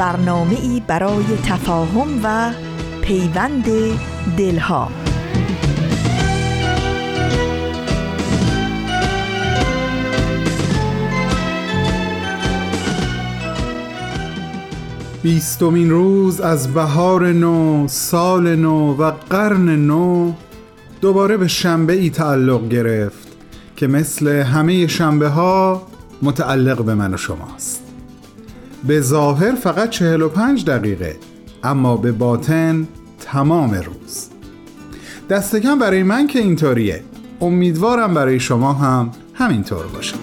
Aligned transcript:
برنامه 0.00 0.56
ای 0.62 0.82
برای 0.86 1.24
تفاهم 1.44 2.20
و 2.24 2.52
پیوند 3.02 3.64
دلها. 4.36 4.88
بیستمین 15.22 15.90
روز 15.90 16.40
از 16.40 16.74
بهار 16.74 17.32
نو 17.32 17.88
سال 17.88 18.56
نو 18.56 18.94
و 18.94 19.10
قرن 19.10 19.68
نو 19.76 20.32
دوباره 21.00 21.36
به 21.36 21.48
شنبه 21.48 21.92
ای 21.92 22.10
تعلق 22.10 22.68
گرفت 22.68 23.28
که 23.76 23.86
مثل 23.86 24.28
همه 24.28 24.86
شنبه 24.86 25.28
ها 25.28 25.82
متعلق 26.22 26.84
به 26.84 26.94
من 26.94 27.14
و 27.14 27.16
شماست. 27.16 27.79
به 28.86 29.00
ظاهر 29.00 29.54
فقط 29.54 29.90
45 29.90 30.64
دقیقه 30.64 31.16
اما 31.64 31.96
به 31.96 32.12
باطن 32.12 32.88
تمام 33.20 33.74
روز. 33.74 34.28
دست 35.30 35.56
کم 35.56 35.78
برای 35.78 36.02
من 36.02 36.26
که 36.26 36.38
اینطوریه. 36.38 37.02
امیدوارم 37.40 38.14
برای 38.14 38.40
شما 38.40 38.72
هم 38.72 39.10
همینطور 39.34 39.86
باشه. 39.86 40.16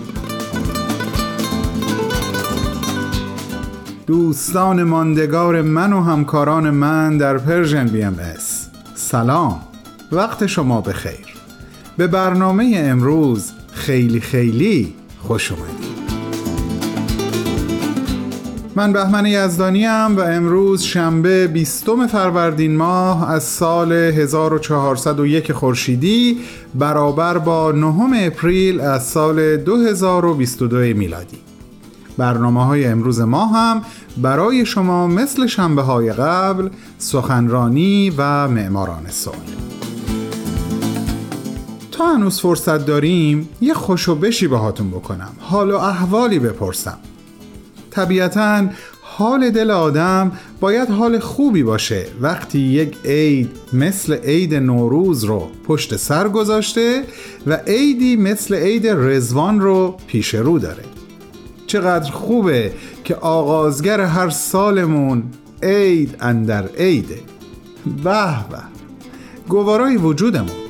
دوستان 4.08 4.84
ماندگار 4.84 5.62
من 5.62 5.94
و 5.94 6.02
همکاران 6.02 6.70
من 6.70 7.18
در 7.18 7.38
Persian 7.38 7.88
BMS. 7.88 8.68
سلام. 8.96 9.62
وقت 10.12 10.46
شما 10.46 10.82
بخیر. 10.82 11.26
به 11.98 12.08
برنامه 12.08 12.74
امروز 12.76 13.52
خیلی 13.72 14.20
خیلی 14.20 14.96
خوش 15.22 15.52
اومدید. 15.52 16.07
من 18.78 18.94
بهمن 18.94 19.26
یزدانی 19.26 19.88
و 19.88 20.20
امروز 20.20 20.82
شنبه 20.82 21.48
20 21.48 22.08
فروردین 22.08 22.76
ماه 22.76 23.32
از 23.32 23.44
سال 23.44 23.92
1401 23.92 25.52
خورشیدی 25.52 26.38
برابر 26.76 27.38
با 27.38 27.72
9 27.72 28.28
اپریل 28.28 28.82
از 28.82 29.08
سال 29.08 29.58
2022 29.58 30.78
میلادی. 30.78 31.38
برنامه 32.18 32.66
های 32.66 32.86
امروز 32.86 33.20
ما 33.20 33.46
هم 33.46 33.82
برای 34.18 34.66
شما 34.66 35.08
مثل 35.08 35.48
شنبه 35.48 35.82
های 35.82 36.14
قبل 36.14 36.70
سخنرانی 36.98 38.14
و 38.18 38.48
معماران 38.48 39.10
سال 39.10 39.34
تا 41.92 42.06
هنوز 42.06 42.40
فرصت 42.40 42.86
داریم 42.86 43.50
یه 43.62 43.74
خوشو 43.74 44.16
بشی 44.16 44.48
باهاتون 44.48 44.90
بکنم. 44.90 45.32
حال 45.40 45.72
و 45.72 45.76
احوالی 45.76 46.40
بپرسم. 46.40 46.98
طبیعتا 47.98 48.70
حال 49.02 49.50
دل 49.50 49.72
آدم 49.72 50.32
باید 50.60 50.90
حال 50.90 51.20
خوبی 51.20 51.64
باشه. 51.64 52.06
وقتی 52.22 52.60
یک 52.60 52.98
عید 53.06 53.50
مثل 53.74 54.14
عید 54.14 54.56
نوروز 54.56 55.24
رو 55.24 55.48
پشت 55.68 55.96
سر 55.96 56.30
گذاشته 56.30 57.04
و 57.48 57.60
عیدی 57.68 58.16
مثل 58.16 58.56
عید 58.56 58.88
رزوان 58.88 59.62
رو 59.62 59.98
پیش 60.08 60.34
رو 60.34 60.60
داره. 60.60 60.84
چقدر 61.68 62.12
خوبه 62.12 62.72
که 63.04 63.16
آغازگر 63.16 64.02
هر 64.02 64.30
سالمون 64.30 65.24
عید 65.64 66.16
اندر 66.20 66.68
عیده. 66.68 67.20
به 68.04 68.30
به. 68.50 68.62
گوارای 69.50 69.98
وجودمون. 69.98 70.67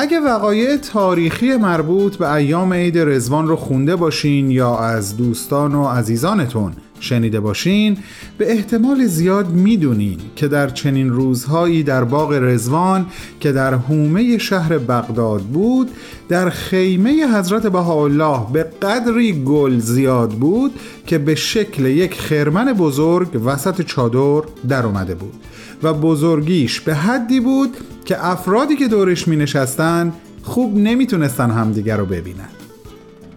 اگه 0.00 0.20
وقایع 0.20 0.76
تاریخی 0.76 1.56
مربوط 1.56 2.16
به 2.16 2.32
ایام 2.32 2.72
عید 2.72 2.98
رزوان 2.98 3.48
رو 3.48 3.56
خونده 3.56 3.96
باشین 3.96 4.50
یا 4.50 4.78
از 4.78 5.16
دوستان 5.16 5.74
و 5.74 5.88
عزیزانتون 5.88 6.72
شنیده 7.00 7.40
باشین 7.40 7.98
به 8.38 8.52
احتمال 8.52 9.06
زیاد 9.06 9.50
می‌دونین 9.50 10.18
که 10.36 10.48
در 10.48 10.68
چنین 10.68 11.10
روزهایی 11.10 11.82
در 11.82 12.04
باغ 12.04 12.32
رزوان 12.32 13.06
که 13.40 13.52
در 13.52 13.74
حومه 13.74 14.38
شهر 14.38 14.78
بغداد 14.78 15.40
بود 15.40 15.90
در 16.28 16.50
خیمه 16.50 17.38
حضرت 17.38 17.66
بهاءالله 17.66 18.40
به 18.52 18.62
قدری 18.62 19.44
گل 19.44 19.78
زیاد 19.78 20.30
بود 20.30 20.72
که 21.06 21.18
به 21.18 21.34
شکل 21.34 21.86
یک 21.86 22.14
خرمن 22.20 22.72
بزرگ 22.72 23.40
وسط 23.44 23.82
چادر 23.82 24.42
در 24.68 24.86
اومده 24.86 25.14
بود 25.14 25.34
و 25.82 25.94
بزرگیش 25.94 26.80
به 26.80 26.94
حدی 26.94 27.40
بود 27.40 27.76
که 28.04 28.26
افرادی 28.26 28.76
که 28.76 28.88
دورش 28.88 29.28
می 29.28 29.36
نشستن 29.36 30.12
خوب 30.42 30.76
نمی‌تونستن 30.76 31.50
همدیگر 31.50 31.96
رو 31.96 32.06
ببینن. 32.06 32.48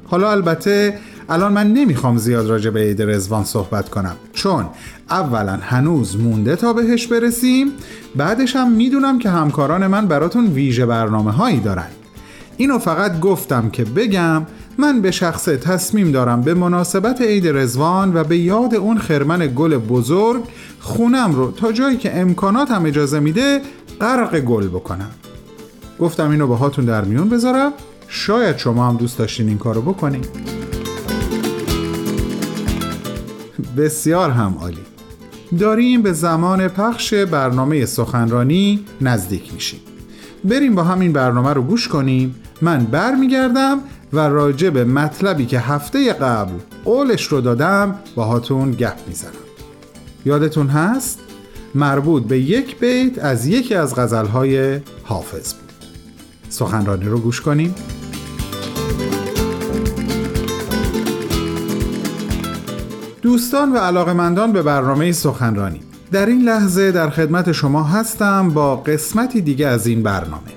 حالا 0.06 0.32
البته 0.32 1.00
الان 1.34 1.54
من 1.54 1.74
نمی‌خوام 1.74 2.18
زیاد 2.18 2.50
راجع 2.50 2.70
به 2.70 2.80
عید 2.80 3.02
رزوان 3.02 3.44
صحبت 3.44 3.90
کنم. 3.90 4.16
چون 4.34 4.66
اولا 5.10 5.60
هنوز 5.62 6.18
مونده 6.18 6.56
تا 6.56 6.74
بهش 6.74 7.08
برسیم 7.08 7.72
بعدش 8.16 8.56
هم 8.56 8.72
می‌دونم 8.72 9.20
که 9.20 9.30
همکاران 9.30 9.88
من 9.88 10.08
براتون 10.08 10.48
ویژه 10.48 10.86
برنامه 10.86 11.32
هایی 11.32 11.60
دارن. 11.60 11.88
اینو 12.58 12.80
فقط 12.80 13.20
گفتم 13.20 13.70
که 13.70 13.84
بگم 13.84 14.46
من 14.78 15.02
به 15.02 15.12
شخصه 15.12 15.58
تصمیم 15.58 16.12
دارم 16.12 16.42
به 16.42 16.54
مناسبت 16.54 17.22
عید 17.22 17.48
رزوان 17.48 18.16
و 18.16 18.24
به 18.24 18.38
یاد 18.38 18.76
اون 18.76 18.98
خرمن 18.98 19.54
گل 19.56 19.78
بزرگ 19.78 20.44
خونم 20.80 21.36
رو 21.36 21.52
تا 21.52 21.72
جایی 21.72 21.98
که 21.98 22.20
امکاناتم 22.20 22.86
اجازه 22.86 23.20
میده 23.20 23.62
غرق 24.02 24.40
گل 24.40 24.68
بکنم. 24.68 25.10
گفتم 26.00 26.30
اینو 26.30 26.48
باهاتون 26.48 26.86
در 26.86 27.04
میون 27.04 27.30
بذارم. 27.30 27.72
شاید 28.08 28.58
شما 28.58 28.88
هم 28.88 28.98
دوست 28.98 29.18
داشتین 29.18 29.48
این 29.48 29.58
کارو 29.58 29.82
بکنین. 29.82 30.22
بسیار 33.78 34.30
هم 34.30 34.58
عالی. 34.60 34.78
داریم 35.60 36.02
به 36.02 36.14
زمان 36.14 36.68
پخش 36.68 37.14
برنامه 37.14 37.86
سخنرانی 37.86 38.86
نزدیک 39.02 39.54
میشیم. 39.54 39.80
بریم 40.44 40.76
با 40.76 40.84
همین 40.84 41.14
برنامه 41.14 41.54
رو 41.54 41.62
گوش 41.62 41.88
کنیم. 41.88 42.36
من 42.62 42.86
برمیگردم 42.86 43.80
و 44.14 44.20
راجع 44.20 44.70
به 44.70 44.86
مطلبی 44.86 45.46
که 45.46 45.60
هفته 45.60 46.14
قبل 46.14 46.54
قولش 46.86 47.26
رو 47.26 47.42
دادم 47.42 47.96
باهاتون 48.16 48.72
گپ 48.72 48.98
می‌زنم. 49.08 49.32
یادتون 50.26 50.68
هست؟ 50.68 51.20
مربوط 51.76 52.24
به 52.24 52.40
یک 52.40 52.80
بیت 52.80 53.20
از 53.20 53.48
یکی 53.48 53.76
از 53.76 53.96
غزلهای 53.96 54.80
حافظ 55.04 55.54
بود. 55.54 55.74
سخنرانی 56.50 57.06
رو 57.06 57.20
گوش 57.20 57.42
کنیم. 57.42 57.76
دوستان 63.34 63.74
و 63.74 63.78
علاقمندان 63.78 64.52
به 64.52 64.62
برنامه 64.62 65.12
سخنرانی 65.12 65.80
در 66.12 66.26
این 66.26 66.42
لحظه 66.42 66.92
در 66.92 67.10
خدمت 67.10 67.52
شما 67.52 67.84
هستم 67.84 68.50
با 68.50 68.76
قسمتی 68.76 69.42
دیگه 69.42 69.68
از 69.68 69.88
این 69.88 70.04
برنامه 70.04 70.52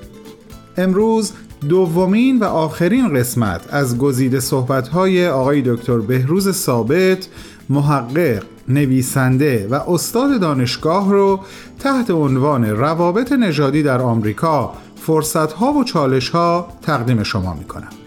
امروز 0.76 1.32
دومین 1.68 2.38
و 2.38 2.44
آخرین 2.44 3.14
قسمت 3.14 3.74
از 3.74 3.98
گزیده 3.98 4.40
صحبت‌های 4.40 5.28
آقای 5.28 5.62
دکتر 5.66 5.98
بهروز 5.98 6.50
ثابت 6.50 7.28
محقق 7.68 8.42
نویسنده 8.68 9.68
و 9.70 9.74
استاد 9.74 10.40
دانشگاه 10.40 11.12
رو 11.12 11.40
تحت 11.78 12.10
عنوان 12.10 12.64
روابط 12.64 13.32
نژادی 13.32 13.82
در 13.82 14.00
آمریکا 14.02 14.72
فرصتها 14.96 15.72
و 15.72 15.84
چالشها 15.84 16.68
تقدیم 16.82 17.22
شما 17.22 17.54
می 17.54 17.64
کنم. 17.64 18.05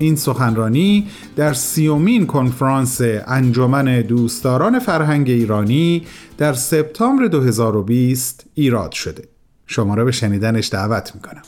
این 0.00 0.16
سخنرانی 0.16 1.06
در 1.36 1.52
سیومین 1.52 2.26
کنفرانس 2.26 3.00
انجمن 3.26 4.00
دوستداران 4.00 4.78
فرهنگ 4.78 5.30
ایرانی 5.30 6.06
در 6.38 6.52
سپتامبر 6.52 7.26
2020 7.26 8.44
ایراد 8.54 8.92
شده. 8.92 9.22
شما 9.66 9.94
را 9.94 10.04
به 10.04 10.12
شنیدنش 10.12 10.68
دعوت 10.68 11.14
می 11.14 11.20
کنم. 11.20 11.42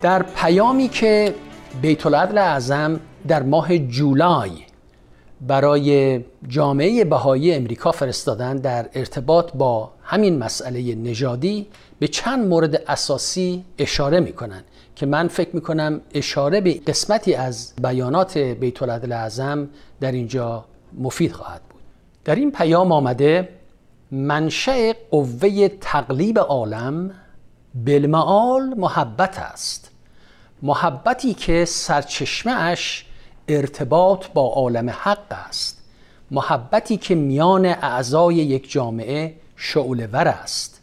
در 0.00 0.22
پیامی 0.22 0.88
که 0.88 1.34
بیت 1.82 2.06
العدل 2.06 2.38
اعظم 2.38 3.00
در 3.28 3.42
ماه 3.42 3.78
جولای 3.78 4.50
برای 5.46 6.20
جامعه 6.48 7.04
بهایی 7.04 7.54
امریکا 7.54 7.92
فرستادن 7.92 8.56
در 8.56 8.88
ارتباط 8.94 9.52
با 9.52 9.90
همین 10.02 10.38
مسئله 10.38 10.94
نژادی 10.94 11.66
به 11.98 12.08
چند 12.08 12.48
مورد 12.48 12.82
اساسی 12.86 13.64
اشاره 13.78 14.20
می‌کنن 14.20 14.64
که 14.96 15.06
من 15.06 15.28
فکر 15.28 15.50
می‌کنم 15.52 16.00
اشاره 16.14 16.60
به 16.60 16.72
قسمتی 16.74 17.34
از 17.34 17.72
بیانات 17.82 18.38
بیت 18.38 18.82
العدل 18.82 19.12
اعظم 19.12 19.68
در 20.00 20.12
اینجا 20.12 20.64
مفید 20.98 21.32
خواهد 21.32 21.60
بود. 21.70 21.80
در 22.24 22.34
این 22.34 22.52
پیام 22.52 22.92
آمده 22.92 23.48
منشأ 24.10 24.92
قوه 25.10 25.68
تقلیب 25.68 26.38
عالم 26.38 27.10
بالمعال 27.74 28.74
محبت 28.76 29.38
است. 29.38 29.90
محبتی 30.62 31.34
که 31.34 31.64
سرچشمه 31.64 32.52
اش 32.52 33.06
ارتباط 33.48 34.26
با 34.34 34.42
عالم 34.42 34.90
حق 34.90 35.32
است. 35.48 35.78
محبتی 36.30 36.96
که 36.96 37.14
میان 37.14 37.66
اعضای 37.66 38.34
یک 38.34 38.70
جامعه 38.70 39.34
ور 40.12 40.28
است. 40.28 40.80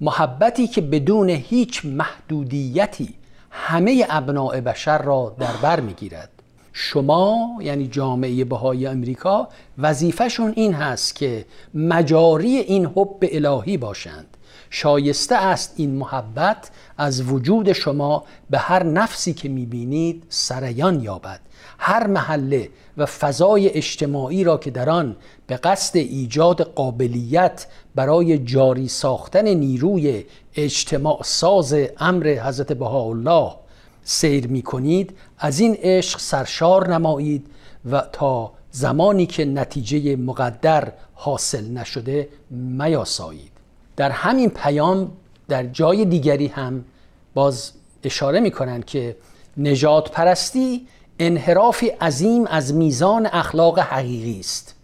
محبتی 0.00 0.66
که 0.66 0.80
بدون 0.80 1.30
هیچ 1.30 1.84
محدودیتی 1.84 3.14
همه 3.50 4.06
ابناع 4.10 4.60
بشر 4.60 5.02
را 5.02 5.36
در 5.38 5.52
بر 5.62 5.80
می‌گیرد. 5.80 6.28
شما 6.72 7.56
یعنی 7.60 7.86
جامعه 7.86 8.44
بهای 8.44 8.86
امریکا 8.86 9.48
وظیفهشون 9.78 10.52
این 10.56 10.74
هست 10.74 11.16
که 11.16 11.46
مجاری 11.74 12.56
این 12.56 12.86
حب 12.86 13.18
الهی 13.22 13.76
باشند. 13.76 14.31
شایسته 14.74 15.36
است 15.36 15.74
این 15.76 15.94
محبت 15.94 16.70
از 16.98 17.22
وجود 17.22 17.72
شما 17.72 18.24
به 18.50 18.58
هر 18.58 18.82
نفسی 18.82 19.32
که 19.32 19.48
می‌بینید 19.48 20.24
سریان 20.28 21.00
یابد. 21.00 21.40
هر 21.78 22.06
محله 22.06 22.68
و 22.96 23.06
فضای 23.06 23.68
اجتماعی 23.68 24.44
را 24.44 24.58
که 24.58 24.70
در 24.70 24.90
آن 24.90 25.16
به 25.46 25.56
قصد 25.56 25.96
ایجاد 25.96 26.62
قابلیت 26.62 27.66
برای 27.94 28.38
جاری 28.38 28.88
ساختن 28.88 29.48
نیروی 29.48 30.24
اجتماع 30.54 31.22
ساز 31.24 31.74
امر 31.98 32.38
حضرت 32.44 32.72
بهاءالله 32.72 33.52
سیر 34.04 34.46
می 34.46 34.62
کنید 34.62 35.16
از 35.38 35.60
این 35.60 35.76
عشق 35.82 36.18
سرشار 36.18 36.94
نمایید 36.94 37.46
و 37.90 38.00
تا 38.12 38.52
زمانی 38.70 39.26
که 39.26 39.44
نتیجه 39.44 40.16
مقدر 40.16 40.92
حاصل 41.14 41.68
نشده 41.68 42.28
میاسایید. 42.50 43.51
در 43.96 44.10
همین 44.10 44.50
پیام 44.50 45.10
در 45.48 45.66
جای 45.66 46.04
دیگری 46.04 46.46
هم 46.46 46.84
باز 47.34 47.72
اشاره 48.04 48.40
می 48.40 48.50
کنند 48.50 48.84
که 48.84 49.16
نجات 49.56 50.10
پرستی 50.10 50.86
انحرافی 51.18 51.88
عظیم 51.88 52.46
از 52.46 52.74
میزان 52.74 53.26
اخلاق 53.26 53.78
حقیقی 53.78 54.40
است. 54.40 54.74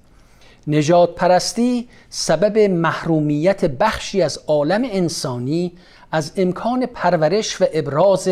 نجات 0.66 1.14
پرستی 1.14 1.88
سبب 2.10 2.58
محرومیت 2.58 3.64
بخشی 3.64 4.22
از 4.22 4.38
عالم 4.46 4.82
انسانی 4.84 5.72
از 6.12 6.32
امکان 6.36 6.86
پرورش 6.86 7.62
و 7.62 7.64
ابراز 7.72 8.28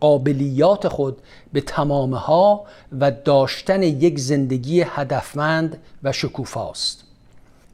قابلیات 0.00 0.88
خود 0.88 1.18
به 1.52 1.60
تمامها 1.60 2.64
و 3.00 3.10
داشتن 3.10 3.82
یک 3.82 4.18
زندگی 4.18 4.80
هدفمند 4.80 5.78
و 6.02 6.12
شکوفاست 6.12 7.04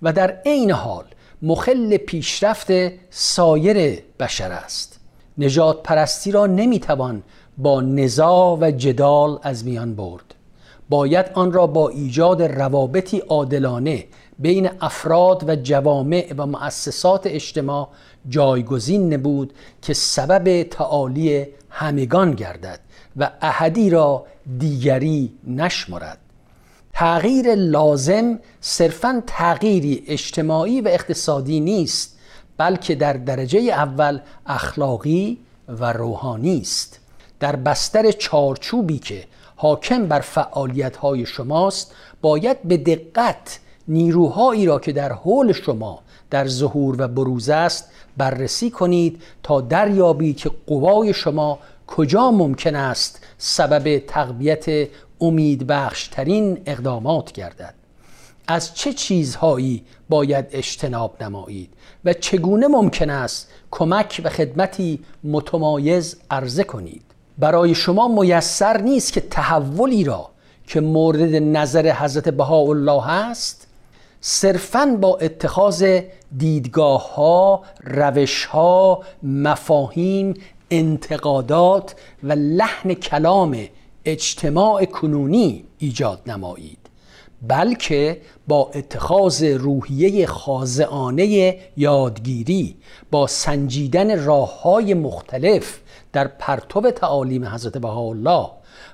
و 0.02 0.12
در 0.12 0.40
عین 0.46 0.70
حال 0.70 1.04
مخل 1.44 1.96
پیشرفت 1.96 2.68
سایر 3.10 4.02
بشر 4.20 4.52
است. 4.52 5.00
نجات 5.38 5.82
پرستی 5.82 6.32
را 6.32 6.46
نمی‌توان 6.46 7.22
با 7.58 7.80
نزاع 7.80 8.58
و 8.60 8.70
جدال 8.70 9.38
از 9.42 9.64
میان 9.64 9.94
برد. 9.94 10.34
باید 10.88 11.26
آن 11.34 11.52
را 11.52 11.66
با 11.66 11.88
ایجاد 11.88 12.42
روابطی 12.42 13.18
عادلانه 13.18 14.04
بین 14.38 14.70
افراد 14.80 15.48
و 15.48 15.56
جوامع 15.56 16.34
و 16.38 16.46
مؤسسات 16.46 17.26
اجتماع 17.26 17.88
جایگزین 18.28 19.14
نبود 19.14 19.52
که 19.82 19.94
سبب 19.94 20.62
تعالی 20.62 21.46
همگان 21.70 22.32
گردد 22.32 22.80
و 23.16 23.30
احدی 23.40 23.90
را 23.90 24.26
دیگری 24.58 25.32
نشمرد. 25.46 26.23
تغییر 26.94 27.54
لازم 27.54 28.38
صرفا 28.60 29.22
تغییری 29.26 30.04
اجتماعی 30.06 30.80
و 30.80 30.88
اقتصادی 30.88 31.60
نیست 31.60 32.18
بلکه 32.56 32.94
در 32.94 33.12
درجه 33.12 33.60
اول 33.60 34.20
اخلاقی 34.46 35.38
و 35.68 35.92
روحانی 35.92 36.60
است. 36.60 37.00
در 37.40 37.56
بستر 37.56 38.10
چارچوبی 38.10 38.98
که 38.98 39.24
حاکم 39.56 40.06
بر 40.06 40.20
فعالیت 40.20 40.96
های 40.96 41.26
شماست 41.26 41.94
باید 42.22 42.62
به 42.62 42.76
دقت 42.76 43.60
نیروهایی 43.88 44.66
را 44.66 44.78
که 44.78 44.92
در 44.92 45.12
حول 45.12 45.52
شما 45.52 46.00
در 46.30 46.46
ظهور 46.46 46.96
و 46.98 47.08
بروز 47.08 47.48
است 47.48 47.88
بررسی 48.16 48.70
کنید 48.70 49.22
تا 49.42 49.60
دریابید 49.60 50.36
که 50.36 50.50
قوای 50.66 51.14
شما 51.14 51.58
کجا 51.86 52.30
ممکن 52.30 52.76
است 52.76 53.26
سبب 53.38 53.98
تقویت 53.98 54.88
امید 55.24 55.66
بخشترین 55.66 56.58
اقدامات 56.66 57.32
گردد. 57.32 57.74
از 58.46 58.74
چه 58.74 58.92
چیزهایی 58.92 59.84
باید 60.08 60.46
اجتناب 60.52 61.22
نمایید 61.22 61.70
و 62.04 62.12
چگونه 62.12 62.66
ممکن 62.66 63.10
است 63.10 63.50
کمک 63.70 64.20
و 64.24 64.28
خدمتی 64.28 65.00
متمایز 65.24 66.16
عرضه 66.30 66.64
کنید؟ 66.64 67.02
برای 67.38 67.74
شما 67.74 68.08
میسر 68.08 68.80
نیست 68.80 69.12
که 69.12 69.20
تحولی 69.20 70.04
را 70.04 70.30
که 70.66 70.80
مورد 70.80 71.34
نظر 71.34 71.92
حضرت 71.92 72.28
بهاءالله 72.28 73.10
است 73.10 73.66
صرفا 74.20 74.98
با 75.00 75.16
اتخاذ 75.16 76.00
دیدگاه 76.38 77.14
ها 77.14 77.62
روش 77.84 78.44
ها 78.44 79.02
مفاهیم 79.22 80.34
انتقادات 80.70 81.94
و 82.22 82.32
لحن 82.32 82.94
کلام 82.94 83.56
اجتماع 84.04 84.84
کنونی 84.84 85.64
ایجاد 85.78 86.20
نمایید 86.26 86.78
بلکه 87.48 88.20
با 88.48 88.70
اتخاذ 88.74 89.42
روحیه 89.42 90.26
خازعانه 90.26 91.58
یادگیری 91.76 92.76
با 93.10 93.26
سنجیدن 93.26 94.24
راه 94.24 94.62
های 94.62 94.94
مختلف 94.94 95.78
در 96.12 96.26
پرتو 96.26 96.90
تعالیم 96.90 97.44
حضرت 97.44 97.78
بهاءالله 97.78 98.50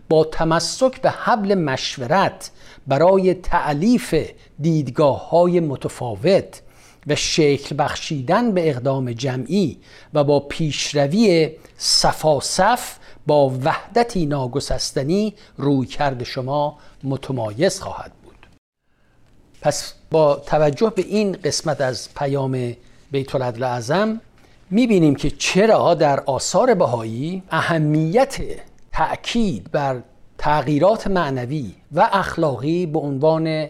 با 0.08 0.24
تمسک 0.24 1.00
به 1.00 1.10
حبل 1.10 1.54
مشورت 1.54 2.50
برای 2.86 3.34
تعلیف 3.34 4.14
دیدگاه 4.60 5.28
های 5.30 5.60
متفاوت 5.60 6.62
و 7.06 7.14
شکل 7.14 7.76
بخشیدن 7.78 8.52
به 8.52 8.70
اقدام 8.70 9.12
جمعی 9.12 9.78
و 10.14 10.24
با 10.24 10.40
پیشروی 10.40 11.50
صفاصف 11.76 12.96
با 13.30 13.52
وحدتی 13.64 14.26
ناگسستنی 14.26 15.34
روی 15.56 15.86
کرد 15.86 16.24
شما 16.24 16.78
متمایز 17.04 17.80
خواهد 17.80 18.12
بود. 18.24 18.46
پس 19.60 19.94
با 20.10 20.34
توجه 20.36 20.92
به 20.96 21.02
این 21.02 21.32
قسمت 21.32 21.80
از 21.80 22.14
پیام 22.14 22.76
بیت 23.10 23.34
العدل 23.34 23.62
اعظم 23.62 24.20
می‌بینیم 24.70 25.14
که 25.14 25.30
چرا 25.30 25.94
در 25.94 26.20
آثار 26.20 26.74
بهایی 26.74 27.42
اهمیت 27.50 28.36
تأکید 28.92 29.70
بر 29.72 30.02
تغییرات 30.38 31.06
معنوی 31.06 31.74
و 31.92 32.08
اخلاقی 32.12 32.86
به 32.86 32.98
عنوان 32.98 33.68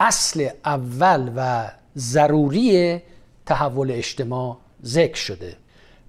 اصل 0.00 0.48
اول 0.64 1.32
و 1.36 1.70
ضروری 1.96 2.98
تحول 3.46 3.90
اجتماع 3.90 4.56
ذکر 4.84 5.16
شده. 5.16 5.56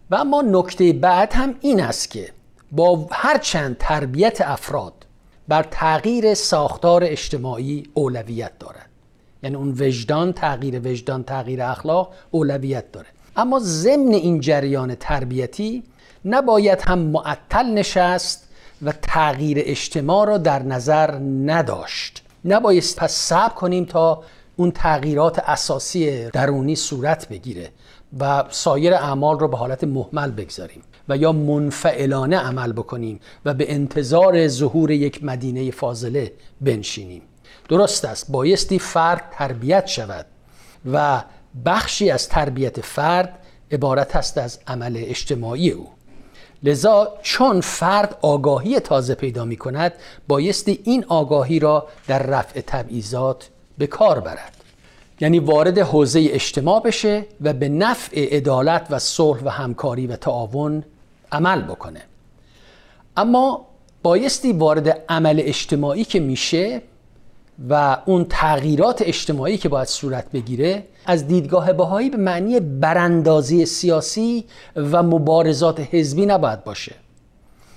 و 0.10 0.16
اما 0.16 0.42
نکته 0.42 0.94
بعد 0.94 1.34
هم 1.34 1.56
این 1.62 1.82
است 1.82 2.12
که 2.12 2.30
با 2.72 3.08
هرچند 3.12 3.78
تربیت 3.80 4.42
افراد 4.42 4.94
بر 5.48 5.64
تغییر 5.72 6.34
ساختار 6.34 7.04
اجتماعی 7.04 7.84
اولویت 7.94 8.60
دارد. 8.60 8.90
یعنی 9.44 9.56
اون 9.56 9.76
وجدان 9.80 10.34
تغییر 10.34 10.80
وجدان 10.80 11.24
تغییر 11.24 11.62
اخلاق 11.62 12.14
اولویت 12.32 12.92
داره. 12.92 13.08
اما 13.36 13.60
ضمن 13.60 14.14
این 14.14 14.40
جریان 14.40 14.96
تربیتی 14.96 15.84
نباید 16.26 16.82
هم 16.82 17.00
معطل 17.00 17.66
نشست 17.66 18.48
و 18.82 18.92
تغییر 19.02 19.58
اجتماع 19.62 20.28
را 20.28 20.38
در 20.38 20.64
نظر 20.64 21.12
نداشت. 21.46 22.24
نباید 22.46 22.84
پس 22.98 23.12
صبر 23.12 23.54
کنیم 23.54 23.86
تا 23.86 24.24
اون 24.56 24.72
تغییرات 24.72 25.40
اساسی 25.40 26.30
درونی 26.30 26.76
صورت 26.76 27.30
بگیره 27.30 27.70
و 28.20 28.44
سایر 28.50 28.94
اعمال 28.94 29.40
رو 29.40 29.48
به 29.48 29.58
حالت 29.58 29.84
محمل 29.84 30.32
بگذاریم. 30.32 30.82
و 31.10 31.18
یا 31.18 31.32
منفعلانه 31.32 32.38
عمل 32.38 32.74
بکنیم 32.74 33.20
و 33.46 33.54
به 33.54 33.74
انتظار 33.74 34.48
ظهور 34.48 34.92
یک 34.92 35.24
مدینه 35.24 35.72
فاضله 35.72 36.32
بنشینیم. 36.62 37.22
درست 37.70 38.06
است 38.06 38.32
بایستی 38.32 38.80
فرد 38.80 39.24
تربیت 39.32 39.88
شود 39.88 40.26
و 40.92 41.24
بخشی 41.66 42.10
از 42.10 42.30
تربیت 42.30 42.82
فرد 42.82 43.40
عبارت 43.72 44.16
است 44.16 44.38
از 44.38 44.60
عمل 44.68 44.94
اجتماعی 44.98 45.70
او. 45.70 45.88
لذا 46.64 47.14
چون 47.22 47.62
فرد 47.62 48.18
آگاهی 48.22 48.80
تازه 48.80 49.16
پیدا 49.16 49.46
می 49.46 49.56
کند 49.56 49.94
بایستی 50.28 50.80
این 50.84 51.06
آگاهی 51.08 51.60
را 51.60 51.88
در 52.08 52.24
رفع 52.24 52.62
تبعیضات 52.62 53.50
به 53.78 53.88
کار 53.88 54.20
برد. 54.20 54.52
یعنی 55.20 55.40
وارد 55.40 55.80
حوزه 55.80 56.28
اجتماع 56.32 56.82
بشه 56.82 57.26
و 57.42 57.54
به 57.54 57.70
نفع 57.70 58.36
عدالت 58.36 58.88
و 58.90 59.00
صلح 59.00 59.42
و 59.44 59.50
همکاری 59.50 60.08
و 60.08 60.16
تعاون 60.16 60.84
عمل 61.32 61.62
بکنه. 61.62 62.02
اما 63.18 63.68
بایستی 64.04 64.54
وارد 64.54 65.04
عمل 65.10 65.42
اجتماعی 65.44 66.04
که 66.04 66.20
میشه 66.20 66.82
و 67.70 67.98
اون 68.06 68.26
تغییرات 68.30 69.02
اجتماعی 69.02 69.58
که 69.58 69.70
باید 69.70 69.88
صورت 69.88 70.32
بگیره 70.32 70.84
از 71.06 71.28
دیدگاه 71.28 71.74
بهایی 71.74 72.10
به 72.10 72.18
معنی 72.18 72.60
براندازی 72.60 73.66
سیاسی 73.66 74.46
و 74.76 75.04
مبارزات 75.04 75.80
حزبی 75.80 76.26
نباید 76.26 76.64
باشه 76.64 76.96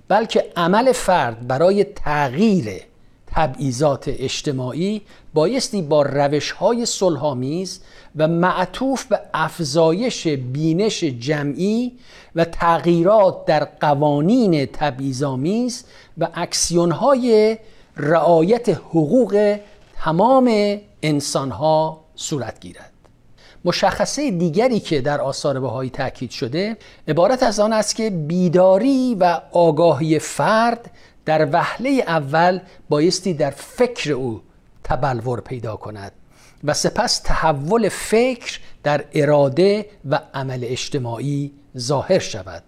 بلکه 0.09 0.53
عمل 0.57 0.93
فرد 0.93 1.47
برای 1.47 1.85
تغییر 1.85 2.83
تبعیضات 3.27 4.05
اجتماعی 4.09 5.03
بایستی 5.35 5.83
با 5.83 6.03
روش 6.03 6.51
های 6.51 6.87
و 8.17 8.29
معطوف 8.29 9.05
به 9.05 9.21
افزایش 9.35 10.27
بینش 10.27 11.05
جمعی 11.05 11.99
و 12.35 12.45
تغییرات 12.45 13.45
در 13.45 13.65
قوانین 13.65 14.67
تبعیض‌آمیز 14.67 15.85
و 16.19 16.29
اکسیون 16.35 16.91
های 16.91 17.59
رعایت 17.97 18.69
حقوق 18.69 19.59
تمام 19.97 20.79
انسانها 21.03 22.05
صورت 22.15 22.61
گیرد. 22.61 22.93
مشخصه 23.65 24.31
دیگری 24.31 24.81
که 24.81 25.01
در 25.01 25.21
آثار 25.21 25.61
بهایی 25.61 25.91
تاکید 25.91 26.31
شده 26.31 26.77
عبارت 27.09 27.43
از 27.43 27.61
آن 27.61 27.73
است 27.73 27.97
که 27.97 28.11
بیداری 28.11 29.17
و 29.21 29.41
آگاهی 29.53 30.19
فرد 30.19 30.91
در 31.25 31.49
وهله 31.53 32.05
اول 32.07 32.61
بایستی 32.89 33.35
در 33.35 33.51
فکر 33.51 34.13
او 34.13 34.41
تبلور 34.85 35.41
پیدا 35.41 35.77
کند. 35.77 36.13
و 36.65 36.75
سپس 36.75 37.19
تحول 37.19 37.89
فکر 37.89 38.61
در 38.83 39.05
اراده 39.15 39.87
و 40.11 40.21
عمل 40.35 40.61
اجتماعی 40.63 41.53
ظاهر 41.79 42.19
شود. 42.19 42.63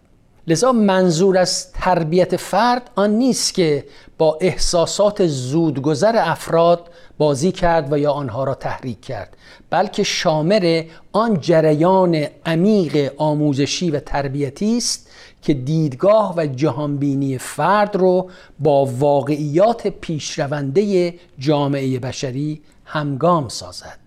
لذا 0.47 0.73
منظور 0.73 1.39
از 1.39 1.73
تربیت 1.73 2.37
فرد 2.37 2.91
آن 2.95 3.11
نیست 3.11 3.55
که 3.55 3.87
با 4.19 4.39
احساسات 4.41 5.27
زودگذر 5.27 6.17
افراد 6.17 6.91
بازی 7.21 7.53
کرد 7.53 7.93
و 7.93 7.99
یا 7.99 8.13
آنها 8.13 8.45
را 8.45 8.55
تحریک 8.55 9.01
کرد. 9.01 9.37
بلکه 9.71 10.03
شامل 10.03 10.85
آن 11.13 11.41
جریان 11.41 12.27
عمیق 12.47 13.13
آموزشی 13.17 13.91
و 13.91 14.01
تربیتی 14.01 14.77
است 14.77 15.11
که 15.43 15.55
دیدگاه 15.55 16.35
و 16.37 16.47
جهانبینی 16.47 17.39
فرد 17.39 17.97
رو 17.97 18.31
با 18.59 18.87
واقعیات 18.87 19.87
پیشرونده 19.87 21.15
جامعه 21.39 21.99
بشری 21.99 22.63
همگام 22.85 23.49
سازد. 23.49 23.99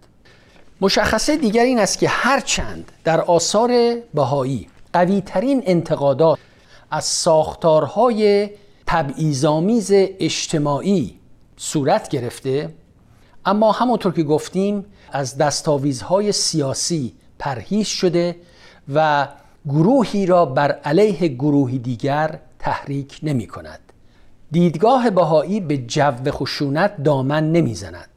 مشخصه 0.82 1.38
دیگر 1.38 1.64
این 1.64 1.80
است 1.80 2.00
که 2.00 2.08
هرچند 2.08 2.92
در 3.04 3.22
آثار 3.22 3.72
بهایی 4.14 4.68
قویترین 4.94 5.64
انتقادات 5.66 6.40
از 6.92 7.06
ساختارهای 7.06 8.50
تبعیض‌آمیز 8.88 9.92
اجتماعی 10.20 11.20
صورت 11.58 12.10
گرفته 12.10 12.70
اما 13.46 13.72
همونطور 13.72 14.14
که 14.14 14.24
گفتیم 14.24 14.86
از 15.12 15.38
دستاویزهای 15.38 16.32
سیاسی 16.32 17.14
پرهیز 17.40 17.88
شده 17.88 18.36
و 18.94 19.28
گروهی 19.66 20.26
را 20.26 20.46
بر 20.46 20.72
علیه 20.72 21.28
گروهی 21.28 21.80
دیگر 21.80 22.40
تحریک 22.60 23.20
نمی 23.24 23.48
کند. 23.48 23.80
دیدگاه 24.52 25.10
بهایی 25.10 25.60
به 25.60 25.78
جو 25.78 26.32
خشونت 26.32 27.04
دامن 27.04 27.52
نمی‌زند 27.52 28.10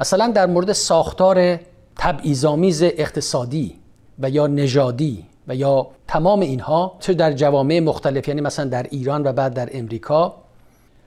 مثلا 0.00 0.26
در 0.26 0.46
مورد 0.46 0.72
ساختار 0.72 1.58
تبعیض‌آمیز 1.96 2.82
اقتصادی 2.82 3.74
و 4.18 4.30
یا 4.30 4.46
نژادی 4.46 5.24
و 5.48 5.54
یا 5.54 5.86
تمام 6.08 6.40
اینها 6.40 6.96
چه 7.00 7.14
در 7.14 7.32
جوامع 7.32 7.80
مختلف 7.80 8.28
یعنی 8.28 8.40
مثلا 8.40 8.64
در 8.64 8.86
ایران 8.90 9.26
و 9.26 9.32
بعد 9.32 9.54
در 9.54 9.68
امریکا 9.72 10.34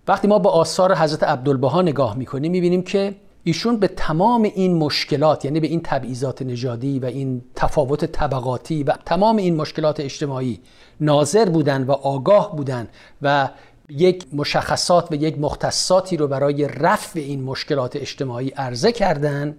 وقتی 0.08 0.28
ما 0.28 0.40
به 0.40 0.50
آثار 0.50 0.96
حضرت 0.96 1.24
عبدالبها 1.24 1.82
نگاه 1.82 2.18
می‌کنیم 2.18 2.52
می‌بینیم 2.52 2.82
که 2.82 3.16
ایشون 3.44 3.78
به 3.78 3.88
تمام 3.88 4.44
این 4.44 4.76
مشکلات 4.76 5.46
یعنی 5.46 5.60
به 5.60 5.68
این 5.68 5.82
تبعیضات 5.84 6.42
نژادی 6.42 7.00
و 7.00 7.06
این 7.06 7.42
تفاوت 7.56 8.06
طبقاتی 8.06 8.84
و 8.84 8.94
تمام 9.06 9.38
این 9.38 9.56
مشکلات 9.56 10.00
اجتماعی 10.00 10.60
ناظر 11.00 11.50
بودن 11.50 11.84
و 11.84 11.92
آگاه 11.92 12.56
بودن 12.56 12.88
و 13.22 13.50
یک 13.90 14.26
مشخصات 14.34 15.12
و 15.12 15.16
یک 15.16 15.40
مختصاتی 15.40 16.18
رو 16.18 16.28
برای 16.28 16.68
رفع 16.68 17.20
این 17.20 17.44
مشکلات 17.44 17.96
اجتماعی 17.96 18.50
عرضه 18.50 18.92
کردن 18.92 19.56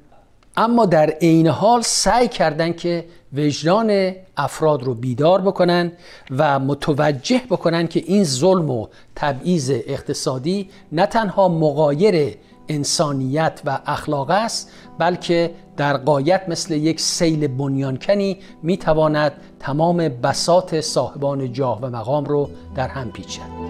اما 0.56 0.86
در 0.86 1.10
عین 1.10 1.46
حال 1.46 1.80
سعی 1.82 2.28
کردند 2.28 2.76
که 2.76 3.04
وجدان 3.32 4.12
افراد 4.36 4.82
رو 4.82 4.94
بیدار 4.94 5.40
بکنن 5.40 5.92
و 6.30 6.58
متوجه 6.58 7.42
بکنن 7.50 7.86
که 7.86 8.02
این 8.06 8.24
ظلم 8.24 8.70
و 8.70 8.86
تبعیض 9.16 9.70
اقتصادی 9.70 10.70
نه 10.92 11.06
تنها 11.06 11.48
مقایر 11.48 12.36
انسانیت 12.68 13.60
و 13.64 13.78
اخلاق 13.86 14.30
است 14.30 14.70
بلکه 14.98 15.54
در 15.76 15.96
قایت 15.96 16.48
مثل 16.48 16.74
یک 16.74 17.00
سیل 17.00 17.46
بنیانکنی 17.46 18.38
می‌تواند 18.62 19.32
تمام 19.60 19.96
بسات 19.96 20.80
صاحبان 20.80 21.52
جاه 21.52 21.80
و 21.80 21.86
مقام 21.86 22.24
رو 22.24 22.50
در 22.74 22.88
هم 22.88 23.10
پیچد. 23.10 23.62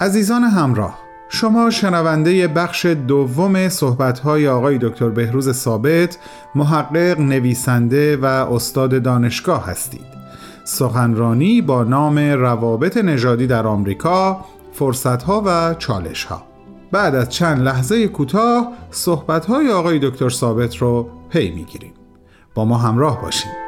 عزیزان 0.00 0.44
همراه 0.44 1.07
شما 1.28 1.70
شنونده 1.70 2.48
بخش 2.48 2.86
دوم 2.86 3.68
صحبت‌های 3.68 4.48
آقای 4.48 4.78
دکتر 4.78 5.08
بهروز 5.08 5.52
ثابت 5.52 6.18
محقق 6.54 7.20
نویسنده 7.20 8.16
و 8.16 8.24
استاد 8.24 9.02
دانشگاه 9.02 9.66
هستید. 9.66 10.06
سخنرانی 10.64 11.62
با 11.62 11.84
نام 11.84 12.18
روابط 12.18 12.96
نژادی 12.96 13.46
در 13.46 13.66
آمریکا 13.66 14.44
فرصتها 14.72 15.42
و 15.46 15.74
چالشها. 15.74 16.42
بعد 16.92 17.14
از 17.14 17.28
چند 17.28 17.62
لحظه 17.62 18.08
کوتاه 18.08 18.72
صحبت‌های 18.90 19.72
آقای 19.72 19.98
دکتر 19.98 20.28
ثابت 20.28 20.76
رو 20.76 21.08
پی 21.30 21.50
می‌گیریم. 21.50 21.92
با 22.54 22.64
ما 22.64 22.78
همراه 22.78 23.22
باشید 23.22 23.67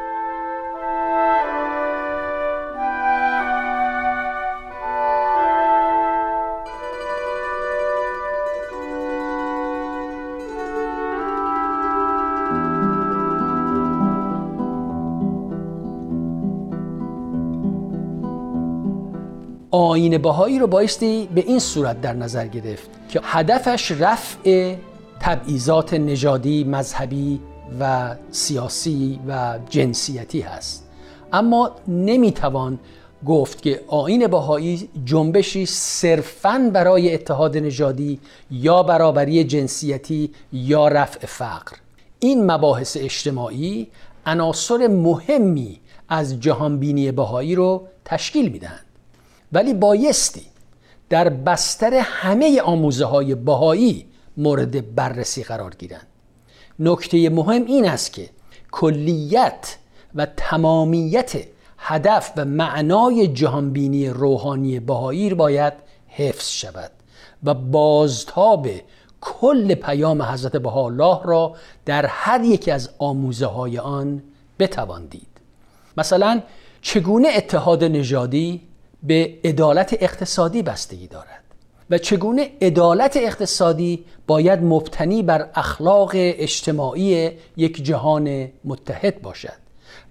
آین 19.90 20.18
بهایی 20.18 20.59
رو 20.59 20.66
بایستی 20.66 21.28
به 21.35 21.40
این 21.40 21.59
صورت 21.59 22.00
در 22.00 22.12
نظر 22.12 22.47
گرفت 22.47 22.90
که 23.09 23.20
هدفش 23.23 23.92
رفع 23.92 24.75
تبعیضات 25.20 25.94
نژادی 25.94 26.64
مذهبی 26.64 27.40
و 27.80 28.14
سیاسی 28.30 29.20
و 29.28 29.59
جنسیتی 29.70 30.40
هست. 30.40 30.88
اما 31.32 31.70
نمی‌توان 31.88 32.78
گفت 33.26 33.62
که 33.62 33.80
آین 33.87 34.26
بهایی 34.26 34.88
جنبشی 35.04 35.66
صرفا 35.66 36.70
برای 36.73 37.14
اتحاد 37.14 37.56
نژادی 37.56 38.20
یا 38.50 38.82
برابری 38.82 39.44
جنسیتی 39.44 40.30
یا 40.52 40.88
رفع 40.88 41.26
فقر. 41.26 41.76
این 42.18 42.50
مباحث 42.50 42.97
اجتماعی 43.00 43.87
عناصر 44.26 44.87
مهمی 44.87 45.80
از 46.09 46.40
جهانبینی 46.40 47.12
بهایی 47.12 47.54
رو 47.54 47.87
تشکیل 48.04 48.52
می‌دهند. 48.52 48.89
ولی 49.52 49.75
بایستی 49.75 50.42
در 51.09 51.28
بستر 51.28 51.95
همه 51.95 52.61
آموزه 52.61 53.04
های 53.04 53.35
باهایی 53.35 54.07
مورد 54.37 54.95
بررسی 54.95 55.42
قرار 55.42 55.75
گیرند. 55.78 56.07
نکته 56.78 57.30
مهم 57.30 57.64
این 57.64 57.88
است 57.88 58.12
که 58.12 58.30
کلیت 58.73 59.76
و 60.14 60.26
تمامیت 60.37 61.33
هدف 61.78 62.33
و 62.37 62.45
معنای 62.45 63.28
جهانبینی 63.28 64.09
روحانی 64.09 64.80
بهایی 64.80 65.35
باید 65.35 65.73
حفظ 66.09 66.49
شود 66.50 66.90
و 67.45 67.54
بازتاب 67.54 68.69
کل 69.21 69.75
پیام 69.75 70.23
حضرت 70.23 70.57
بهاءالله 70.57 71.21
را 71.25 71.57
در 71.85 72.07
هر 72.07 72.45
یکی 72.45 72.71
از 72.71 72.90
آموزه 72.99 73.47
های 73.47 73.78
آن 73.78 74.23
بتوان 74.59 75.07
دید. 75.07 75.28
مثلا 75.97 76.42
چگونه 76.83 77.28
اتحاد 77.37 77.85
نژادی 77.85 78.61
به 79.02 79.38
عدالت 79.45 79.97
اقتصادی 80.00 80.62
بستگی 80.62 81.07
دارد. 81.07 81.40
و 81.90 81.99
چگونه 81.99 82.50
عدالت 82.62 83.16
اقتصادی 83.16 84.04
باید 84.26 84.62
مبتنی 84.62 85.23
بر 85.23 85.50
اخلاق 85.54 86.11
اجتماعی 86.14 87.30
یک 87.57 87.85
جهان 87.85 88.49
متحد 88.64 89.23
باشد؟ 89.23 89.59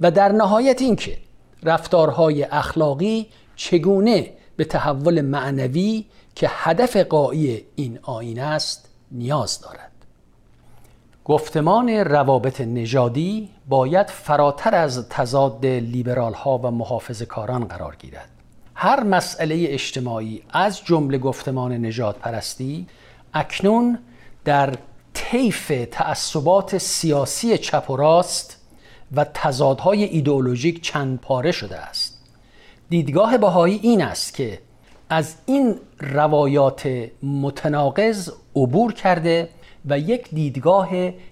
و 0.02 0.12
در 0.12 0.32
نهایت 0.32 0.82
اینکه 0.82 1.18
رفتارهای 1.64 2.44
اخلاقی 2.44 3.28
چگونه 3.56 4.30
به 4.56 4.66
تحول 4.66 5.22
معنوی 5.22 6.06
که 6.36 6.48
هدف 6.50 6.98
قایی 6.98 7.66
این 7.76 8.00
آین 8.02 8.40
است 8.40 8.90
نیاز 9.12 9.62
دارد. 9.62 9.92
گفتمان 11.26 11.90
روابط 11.90 12.62
نژادی 12.62 13.50
باید 13.70 14.08
فراتر 14.08 14.76
از 14.76 15.10
تضاد 15.10 15.66
لیبرال 15.66 16.34
ها 16.34 16.58
و 16.58 16.72
محافظ 16.72 17.22
کاران 17.22 17.66
قرار 17.66 17.96
گیرد. 17.96 18.30
هر 18.82 19.04
مسئله 19.04 19.66
اجتماعی 19.70 20.42
از 20.50 20.86
جمله 20.86 21.18
گفتمان 21.18 21.86
نجات 21.86 22.20
پرستی 22.20 22.88
اکنون 23.34 24.00
در 24.46 24.74
طیف 25.14 25.72
تعصبات 25.92 26.78
سیاسی 26.78 27.58
چپ 27.58 27.90
و 27.90 27.96
راست 27.96 28.58
و 29.16 29.26
تضادهای 29.34 30.04
ایدئولوژیک 30.04 30.82
چند 30.82 31.20
پاره 31.22 31.52
شده 31.52 31.78
است. 31.78 32.26
دیدگاه 32.90 33.38
بهایی 33.38 33.80
این 33.84 34.02
است 34.02 34.34
که 34.34 34.60
از 35.10 35.36
این 35.46 35.76
روایات 36.00 36.90
متناقض 37.24 38.32
عبور 38.56 38.94
کرده 38.94 39.50
و 39.86 40.00
یک 40.00 40.30
دیدگاه 40.30 40.90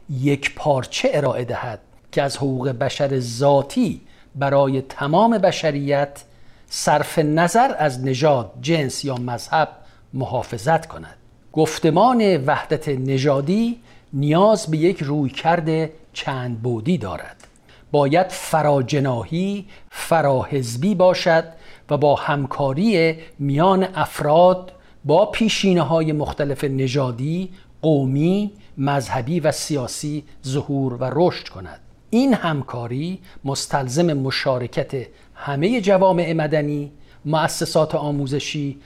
یک 0.10 0.56
پارچه 0.56 1.10
ارائه 1.14 1.46
دهد 1.46 1.80
که 2.12 2.22
از 2.22 2.38
حقوق 2.38 2.70
بشر 2.70 3.20
ذاتی 3.20 4.02
برای 4.36 4.82
تمام 4.82 5.38
بشریت 5.38 6.24
صرف 6.70 7.20
نظر 7.20 7.76
از 7.78 8.06
نژاد، 8.06 8.54
جنس 8.62 9.06
یا 9.06 9.16
مذهب 9.16 9.70
محافظت 10.14 10.86
کند. 10.86 11.18
گفتمان 11.54 12.38
وحدت 12.46 12.90
نژادی 12.90 13.80
نیاز 14.14 14.68
به 14.68 14.78
یک 14.78 15.04
رویکرد 15.04 15.90
چند 16.14 16.62
بودی 16.62 16.98
دارد. 16.98 17.48
باید 17.92 18.28
فراجناهی 18.30 19.66
فراحزبی 19.90 20.96
باشد 20.96 21.44
و 21.90 21.98
با 21.98 22.16
همکاری 22.16 23.16
میان 23.40 23.88
افراد 23.96 24.72
با 25.06 25.26
پیشینه 25.26 25.82
های 25.82 26.12
مختلف 26.12 26.64
نژادی، 26.64 27.50
قومی، 27.82 28.52
مذهبی 28.78 29.40
و 29.40 29.52
سیاسی 29.52 30.24
ظهور 30.46 30.94
و 30.94 31.10
رشد 31.12 31.48
کند. 31.48 31.80
این 32.10 32.34
همکاری 32.34 33.20
مستلزم 33.46 34.14
مشارکت 34.14 35.08
همه 35.38 35.82
جوامع 35.82 36.34
مدنی 36.34 36.92
مؤسسات 37.26 37.96
آموزشی، 37.96 38.78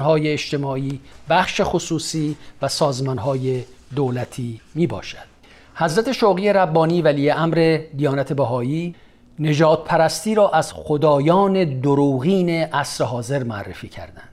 های 0.00 0.32
اجتماعی، 0.32 1.00
بخش 1.28 1.60
خصوصی 1.64 2.36
و 2.62 2.68
های 3.18 3.62
دولتی 3.96 4.60
می 4.74 4.86
باشد. 4.86 5.30
حضرت 5.74 6.12
شوقی 6.12 6.52
ربانی 6.52 7.02
ولی 7.02 7.30
امر 7.30 7.80
دیانت 7.96 8.32
بهایی 8.32 8.94
نجات 9.38 9.84
پرستی 9.84 10.34
را 10.34 10.50
از 10.50 10.72
خدایان 10.72 11.80
دروغین 11.80 12.50
عصر 12.50 13.04
حاضر 13.04 13.42
معرفی 13.42 13.88
کردند. 13.88 14.28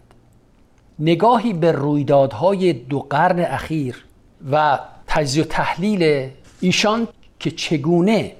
نگاهی 0.99 1.53
به 1.53 1.71
رویدادهای 1.71 2.73
دو 2.73 2.99
قرن 2.99 3.39
اخیر 3.39 4.05
و 4.51 4.79
تجزیه 5.07 5.43
و 5.43 5.47
تحلیل 5.47 6.29
ایشان 6.61 7.07
که 7.39 7.51
چگونه 7.51 8.35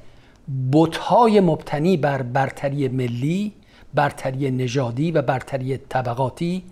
بتهای 0.72 1.40
مبتنی 1.40 1.98
بر 1.98 2.22
برتری 2.22 2.88
ملی 2.88 3.54
برتری 3.94 4.52
نژادی 4.52 5.12
و 5.12 5.22
برتری 5.22 5.78
طبقاتی 5.78 6.64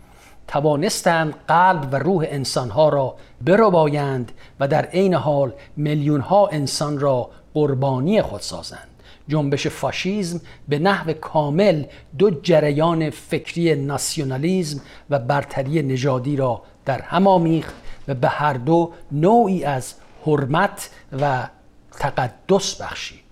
توانستند 0.48 1.36
قلب 1.48 1.90
و 1.92 1.96
روح 1.96 2.26
انسانها 2.30 2.90
را 2.90 3.16
بربایند 3.42 4.32
و 4.60 4.68
در 4.68 4.86
عین 4.86 5.14
حال 5.14 5.54
میلیون 5.78 6.22
ها 6.22 6.48
انسان 6.48 7.00
را 7.00 7.30
قربانی 7.54 8.22
خود 8.22 8.42
سازند. 8.42 8.88
جنبش 9.28 9.68
فاشیزم 9.68 10.42
به 10.68 10.80
نحو 10.80 11.14
کامل 11.14 11.84
دو 12.18 12.32
جریان 12.32 13.10
فکری 13.10 13.76
ناسیونالیزم 13.76 14.82
و 15.10 15.20
برتری 15.20 15.82
نژادی 15.82 16.36
را 16.36 16.62
در 16.86 17.02
هم 17.02 17.28
آمیخت 17.28 17.76
و 18.08 18.14
به 18.14 18.28
هر 18.28 18.54
دو 18.54 18.92
نوعی 19.12 19.64
از 19.64 19.94
حرمت 20.26 20.90
و 21.22 21.48
تقدس 21.92 22.82
بخشید. 22.82 23.25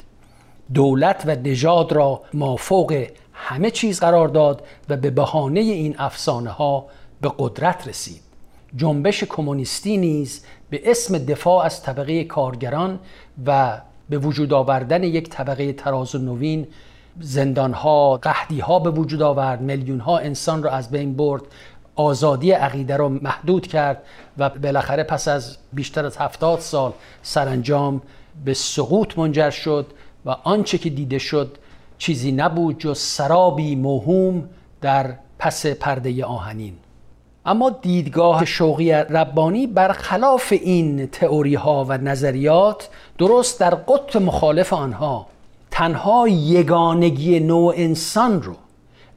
دولت 0.73 1.23
و 1.25 1.35
نژاد 1.35 1.91
را 1.91 2.21
مافوق 2.33 3.07
همه 3.33 3.71
چیز 3.71 3.99
قرار 3.99 4.27
داد 4.27 4.63
و 4.89 4.97
به 4.97 5.09
بهانه 5.09 5.59
این 5.59 5.95
افسانه 5.97 6.49
ها 6.49 6.85
به 7.21 7.31
قدرت 7.37 7.87
رسید. 7.87 8.21
جنبش 8.75 9.23
کمونیستی 9.23 9.97
نیز 9.97 10.45
به 10.69 10.81
اسم 10.91 11.17
دفاع 11.17 11.65
از 11.65 11.83
طبقه 11.83 12.23
کارگران 12.23 12.99
و 13.45 13.81
به 14.09 14.17
وجود 14.17 14.53
آوردن 14.53 15.03
یک 15.03 15.29
طبقه 15.29 15.73
تراز 15.73 16.15
و 16.15 16.17
نوین 16.17 16.67
زندان 17.19 17.73
ها 17.73 18.17
قهدی 18.17 18.59
ها 18.59 18.79
به 18.79 18.89
وجود 18.89 19.21
آورد 19.21 19.61
میلیون 19.61 19.99
ها 19.99 20.17
انسان 20.17 20.63
را 20.63 20.71
از 20.71 20.91
بین 20.91 21.15
برد 21.15 21.41
آزادی 21.95 22.51
عقیده 22.51 22.97
را 22.97 23.09
محدود 23.09 23.67
کرد 23.67 24.03
و 24.37 24.49
بالاخره 24.49 25.03
پس 25.03 25.27
از 25.27 25.57
بیشتر 25.73 26.05
از 26.05 26.17
هفتاد 26.17 26.59
سال 26.59 26.93
سرانجام 27.23 28.01
به 28.45 28.53
سقوط 28.53 29.17
منجر 29.17 29.49
شد. 29.49 29.85
و 30.25 30.29
آنچه 30.43 30.77
که 30.77 30.89
دیده 30.89 31.19
شد 31.19 31.57
چیزی 31.97 32.31
نبود 32.31 32.79
جز 32.79 32.99
سرابی 32.99 33.75
موهوم 33.75 34.49
در 34.81 35.13
پس 35.39 35.65
پرده 35.65 36.25
آهنین. 36.25 36.73
اما 37.45 37.69
دیدگاه 37.69 38.45
شوقی 38.45 38.91
ربانی 38.91 39.67
برخلاف 39.67 40.51
این 40.51 41.07
تئوری 41.07 41.55
ها 41.55 41.85
و 41.89 41.97
نظریات 41.97 42.89
درست 43.17 43.59
در 43.59 43.75
قطب 43.75 44.21
مخالف 44.21 44.73
آنها 44.73 45.27
تنها 45.71 46.27
یگانگی 46.27 47.39
نوع 47.39 47.73
انسان 47.77 48.41
رو 48.41 48.55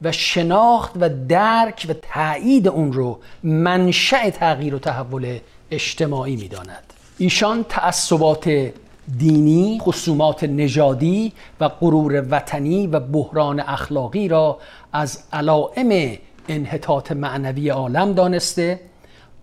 و 0.01 0.11
شناخت 0.11 0.91
و 0.99 1.09
درک 1.09 1.85
و 1.89 1.93
تایید 1.93 2.67
اون 2.67 2.93
رو 2.93 3.19
منشأ 3.43 4.29
تغییر 4.29 4.75
و 4.75 4.79
تحول 4.79 5.39
اجتماعی 5.71 6.35
می‌داند. 6.35 6.93
ایشان 7.17 7.65
تعصبات 7.69 8.71
دینی، 9.17 9.79
خصومات 9.81 10.43
نژادی 10.43 11.33
و 11.59 11.69
غرور 11.69 12.25
وطنی 12.29 12.87
و 12.87 12.99
بحران 12.99 13.59
اخلاقی 13.59 14.27
را 14.27 14.59
از 14.93 15.23
علائم 15.33 16.17
انحطاط 16.47 17.11
معنوی 17.11 17.69
عالم 17.69 18.13
دانسته 18.13 18.79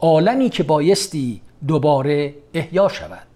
عالمی 0.01 0.51
که 0.51 0.63
بایستی 0.63 1.41
دوباره 1.69 2.35
احیا 2.55 2.89
شود. 2.89 3.27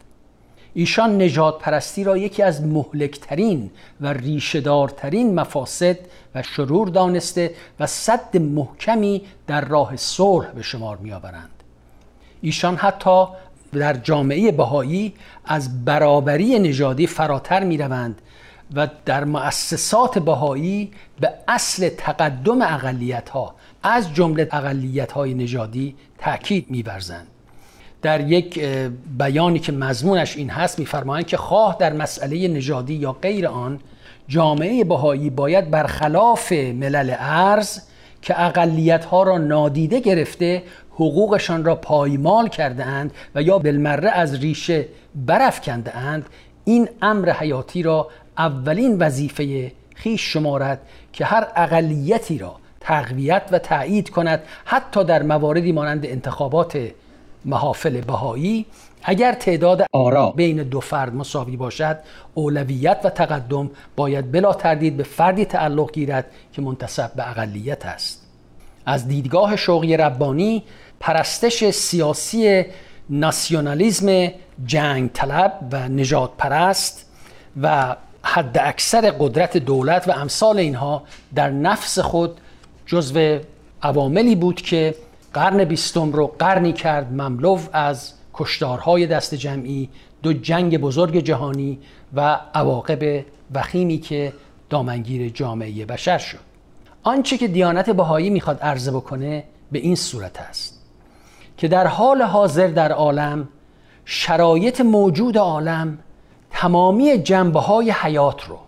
ایشان 0.74 1.22
نجات 1.22 1.58
پرستی 1.58 2.04
را 2.04 2.16
یکی 2.16 2.42
از 2.42 2.62
مهلکترین 2.62 3.70
و 4.00 4.12
ریشهدارترین 4.12 5.34
مفاسد 5.34 5.98
و 6.34 6.42
شرور 6.42 6.88
دانسته 6.88 7.54
و 7.80 7.86
صد 7.86 8.36
محکمی 8.36 9.22
در 9.46 9.64
راه 9.64 9.96
صلح 9.96 10.50
به 10.50 10.62
شمار 10.62 10.96
میآورند. 10.96 11.50
ایشان 12.40 12.76
حتی 12.76 13.24
در 13.72 13.94
جامعه 13.94 14.52
بهایی 14.52 15.14
از 15.44 15.84
برابری 15.84 16.58
نژادی 16.58 17.06
فراتر 17.06 17.64
می 17.64 17.78
روند 17.78 18.22
و 18.74 18.88
در 19.04 19.24
مؤسسات 19.24 20.18
بهایی 20.18 20.90
به 21.20 21.32
اصل 21.48 21.88
تقدم 21.88 22.62
اقلیت 22.62 23.28
ها 23.28 23.54
از 23.82 24.14
جمله 24.14 24.48
اقلیت 24.52 25.12
های 25.12 25.34
نژادی 25.34 25.94
تاکید 26.18 26.70
میورزند. 26.70 27.26
در 28.02 28.20
یک 28.20 28.60
بیانی 29.18 29.58
که 29.58 29.72
مضمونش 29.72 30.36
این 30.36 30.50
هست 30.50 30.78
میفرمایند 30.78 31.26
که 31.26 31.36
خواه 31.36 31.76
در 31.80 31.92
مسئله 31.92 32.48
نژادی 32.48 32.94
یا 32.94 33.12
غیر 33.12 33.46
آن 33.46 33.80
جامعه 34.28 34.84
بهایی 34.84 35.30
باید 35.30 35.70
برخلاف 35.70 36.52
ملل 36.52 37.14
ارز 37.18 37.80
که 38.22 38.42
اقلیت 38.42 39.04
ها 39.04 39.22
را 39.22 39.38
نادیده 39.38 40.00
گرفته 40.00 40.62
حقوقشان 40.98 41.64
را 41.64 41.74
پایمال 41.74 42.48
کرده 42.48 42.84
اند 42.84 43.12
و 43.34 43.42
یا 43.42 43.58
بالمره 43.58 44.10
از 44.10 44.34
ریشه 44.34 44.88
برافکنده 45.14 45.96
اند 45.96 46.26
این 46.64 46.88
امر 47.02 47.30
حیاتی 47.30 47.82
را 47.82 48.08
اولین 48.38 48.98
وظیفه 48.98 49.72
خیش 49.94 50.32
شمارد 50.32 50.80
که 51.12 51.24
هر 51.24 51.46
اقلیتی 51.56 52.38
را 52.38 52.56
تقویت 52.80 53.42
و 53.52 53.58
تایید 53.58 54.10
کند 54.10 54.42
حتی 54.64 55.04
در 55.04 55.22
مواردی 55.22 55.72
مانند 55.72 56.06
انتخابات 56.06 56.78
محافل 57.44 58.00
بهایی. 58.00 58.66
اگر 59.02 59.32
تعداد 59.32 59.86
آرا 59.92 60.30
بین 60.30 60.62
دو 60.62 60.80
فرد 60.80 61.14
مساوی 61.14 61.56
باشد 61.56 61.98
اولویت 62.34 63.00
و 63.04 63.10
تقدم 63.10 63.70
باید 63.96 64.32
بلا 64.32 64.54
تردید 64.54 64.96
به 64.96 65.02
فردی 65.02 65.44
تعلق 65.44 65.92
گیرد 65.92 66.26
که 66.52 66.62
منتصب 66.62 67.10
به 67.16 67.30
اقلیت 67.30 67.86
است. 67.86 68.28
از 68.86 69.08
دیدگاه 69.08 69.56
شوقی 69.56 69.96
ربانی 69.96 70.62
پرستش 71.00 71.70
سیاسی 71.70 72.64
ناسیونالیزم 73.10 74.32
جنگ 74.66 75.10
طلب 75.12 75.68
و 75.72 75.88
نجات 75.88 76.30
پرست 76.38 77.06
و 77.62 77.96
حد 78.22 78.58
اکثر 78.58 79.14
قدرت 79.18 79.56
دولت 79.56 80.08
و 80.08 80.12
امثال 80.12 80.58
اینها 80.58 81.02
در 81.34 81.50
نفس 81.50 81.98
خود 81.98 82.40
جزو 82.86 83.38
عواملی 83.82 84.36
بود 84.36 84.62
که 84.62 84.94
قرن 85.34 85.64
بیستم 85.64 86.12
رو 86.12 86.26
قرنی 86.26 86.72
کرد 86.72 87.12
مملو 87.12 87.58
از 87.72 88.12
کشدارهای 88.34 89.06
دست 89.06 89.34
جمعی 89.34 89.88
دو 90.22 90.32
جنگ 90.32 90.78
بزرگ 90.78 91.16
جهانی 91.16 91.78
و 92.14 92.40
عواقب 92.54 93.24
وخیمی 93.54 93.98
که 93.98 94.32
دامنگیر 94.70 95.28
جامعه 95.28 95.86
بشر 95.86 96.18
شد. 96.18 96.38
آنچه 97.02 97.38
که 97.38 97.48
دیانت 97.48 97.90
بهایی 97.90 98.30
می‌خواد 98.30 98.60
عرضه 98.60 98.90
بکنه 98.90 99.44
به 99.72 99.78
این 99.78 99.94
صورت 99.94 100.40
است. 100.40 100.77
که 101.58 101.68
در 101.68 101.86
حال 101.86 102.22
حاضر 102.22 102.66
در 102.66 102.92
عالم 102.92 103.48
شرایط 104.04 104.80
موجود 104.80 105.38
عالم 105.38 105.98
تمامی 106.50 107.18
جنبه 107.18 107.60
های 107.60 107.90
حیات 107.90 108.44
رو 108.44 108.58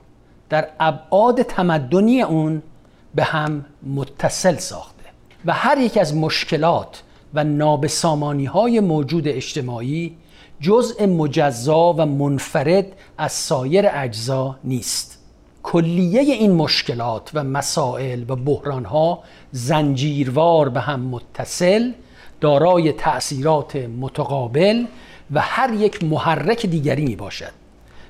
در 0.49 0.69
ابعاد 0.81 1.43
تمدنی 1.43 2.23
اون 2.23 2.63
به 3.15 3.25
هم 3.25 3.65
متصل 3.95 4.57
ساخته 4.57 5.05
و 5.45 5.53
هر 5.53 5.79
یک 5.79 5.97
از 5.97 6.15
مشکلات 6.17 7.03
و 7.35 7.45
نابسامانی 7.45 8.45
های 8.45 8.81
موجود 8.81 9.29
اجتماعی 9.29 10.17
جزء 10.61 11.07
مجزا 11.07 11.93
و 11.93 12.07
منفرد 12.07 12.87
از 13.19 13.33
سایر 13.33 13.87
اجزا 13.93 14.57
نیست. 14.65 15.19
کلیه 15.63 16.21
این 16.21 16.53
مشکلات 16.53 17.31
و 17.35 17.45
مسائل 17.45 18.25
و 18.29 18.37
بحران 18.37 18.85
ها 18.85 19.23
زنجیروار 19.53 20.69
به 20.69 20.81
هم 20.81 21.01
متصل 21.01 21.93
دارای 22.41 22.93
تأثیرات 22.93 23.77
متقابل 23.77 24.85
و 25.31 25.41
هر 25.41 25.75
یک 25.75 26.05
محرک 26.05 26.67
دیگری 26.67 27.05
می 27.05 27.17
باشد 27.17 27.53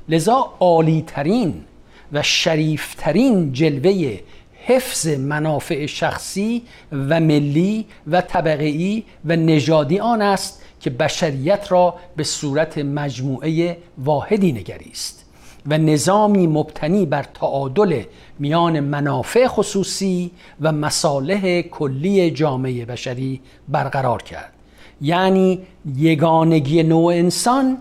لذا 0.09 0.53
عالی 0.61 1.05
ترین 1.07 1.65
و 2.13 2.23
شریفترین 2.23 3.53
جلوه 3.53 4.19
حفظ 4.67 5.09
منافع 5.09 5.87
شخصی 5.87 6.63
و 6.93 7.21
ملی 7.21 7.87
و 8.07 8.21
طبقی 8.21 9.05
و 9.25 9.37
نژادی 9.37 9.99
آن 9.99 10.23
است 10.23 10.63
که 10.81 10.91
بشریت 10.91 11.73
را 11.73 11.95
به 12.17 12.25
صورت 12.25 12.79
مجموعه 12.79 13.77
واحدی 13.99 14.53
نگریست. 14.53 15.20
و 15.67 15.79
نظامی 15.79 16.47
مبتنی 16.47 17.07
بر 17.07 17.23
تعادل 17.23 18.03
میان 18.39 18.81
منافع 18.81 19.47
خصوصی 19.47 20.31
و 20.61 20.73
مصالح 20.73 21.61
کلی 21.63 22.31
جامعه 22.31 22.85
بشری 22.85 23.41
برقرار 23.69 24.23
کرد. 24.23 24.53
یعنی 25.01 25.59
یگانگی 25.97 26.83
نوع 26.83 27.13
انسان 27.13 27.79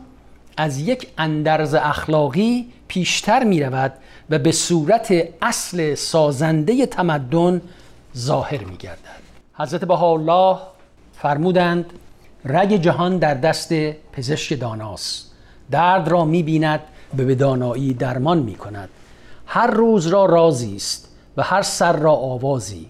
از 0.58 0.80
یک 0.80 1.08
اندرز 1.18 1.74
اخلاقی 1.74 2.68
پیشتر 2.88 3.44
می 3.44 3.64
رود 3.64 3.94
و 4.30 4.40
به 4.40 4.52
صورت 4.52 5.14
اصل 5.42 5.96
سازنده 5.96 6.86
تمدن 6.86 7.62
ظاهر 8.18 8.64
می 8.64 8.78
گردد 8.78 9.20
حضرت 9.54 9.92
الله 9.92 10.58
فرمودند 11.14 11.86
رگ 12.46 12.74
جهان 12.82 13.18
در 13.18 13.34
دست 13.34 13.74
پزشک 14.12 14.60
داناست. 14.60 15.32
درد 15.72 16.08
را 16.08 16.26
می 16.26 16.44
بیند 16.44 16.80
به 17.18 17.36
دانایی 17.36 17.94
درمان 17.94 18.40
می 18.40 18.56
کند 18.56 18.90
هر 19.46 19.68
روز 19.68 20.08
را 20.08 20.26
رازی 20.26 20.76
است 20.76 21.10
و 21.38 21.44
هر 21.44 21.62
سر 21.62 21.94
را 21.94 22.12
آوازی. 22.12 22.88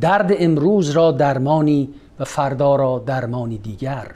درد 0.00 0.32
امروز 0.38 0.90
را 0.90 1.12
درمانی 1.12 1.88
و 2.20 2.24
فردا 2.24 2.76
را 2.76 3.02
درمانی 3.06 3.58
دیگر. 3.58 4.06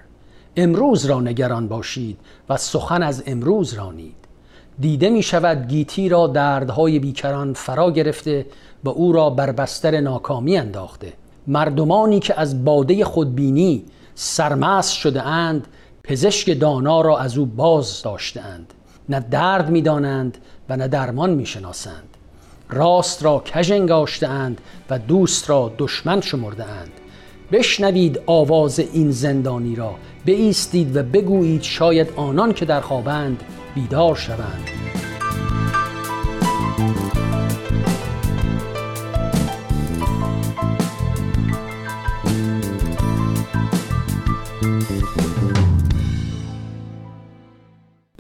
امروز 0.56 1.06
را 1.06 1.20
نگران 1.20 1.68
باشید 1.68 2.18
و 2.48 2.56
سخن 2.56 3.02
از 3.02 3.22
امروز 3.26 3.72
رانید. 3.74 4.14
دیده 4.78 5.10
می 5.10 5.22
شود 5.22 5.68
گیتی 5.68 6.08
را 6.08 6.26
دردهای 6.26 6.98
بیکران 6.98 7.52
فرا 7.52 7.90
گرفته 7.90 8.46
و 8.84 8.88
او 8.88 9.12
را 9.12 9.30
بر 9.30 9.52
بستر 9.52 10.00
ناکامی 10.00 10.56
انداخته. 10.56 11.12
مردمانی 11.46 12.20
که 12.20 12.40
از 12.40 12.64
باده 12.64 13.04
خودبینی 13.04 13.84
سرمست 14.14 14.92
شده 14.92 15.22
اند 15.22 15.66
پزشک 16.04 16.60
دانا 16.60 17.00
را 17.00 17.18
از 17.18 17.38
او 17.38 17.46
باز 17.46 18.02
داشتند 18.02 18.74
نه 19.11 19.20
درد 19.20 19.70
می 19.70 19.83
دانند 19.83 20.38
و 20.68 20.77
نه 20.77 20.88
درمان 20.88 21.31
می 21.31 21.46
شناسند 21.46 22.16
راست 22.68 23.25
را 23.25 23.42
کژ 23.44 23.73
اند 24.23 24.61
و 24.90 24.99
دوست 24.99 25.51
را 25.51 25.73
دشمن 25.79 26.20
شمرده 26.20 26.64
اند 26.64 26.92
بشنوید 27.53 28.20
آواز 28.27 28.79
این 28.79 29.11
زندانی 29.11 29.77
را 29.77 29.94
بایستید 30.27 30.96
و 30.96 31.03
بگویید 31.03 31.62
شاید 31.62 32.12
آنان 32.16 32.53
که 32.53 32.64
در 32.64 32.81
خوابند 32.81 33.42
بیدار 33.75 34.16
شوند. 34.16 34.70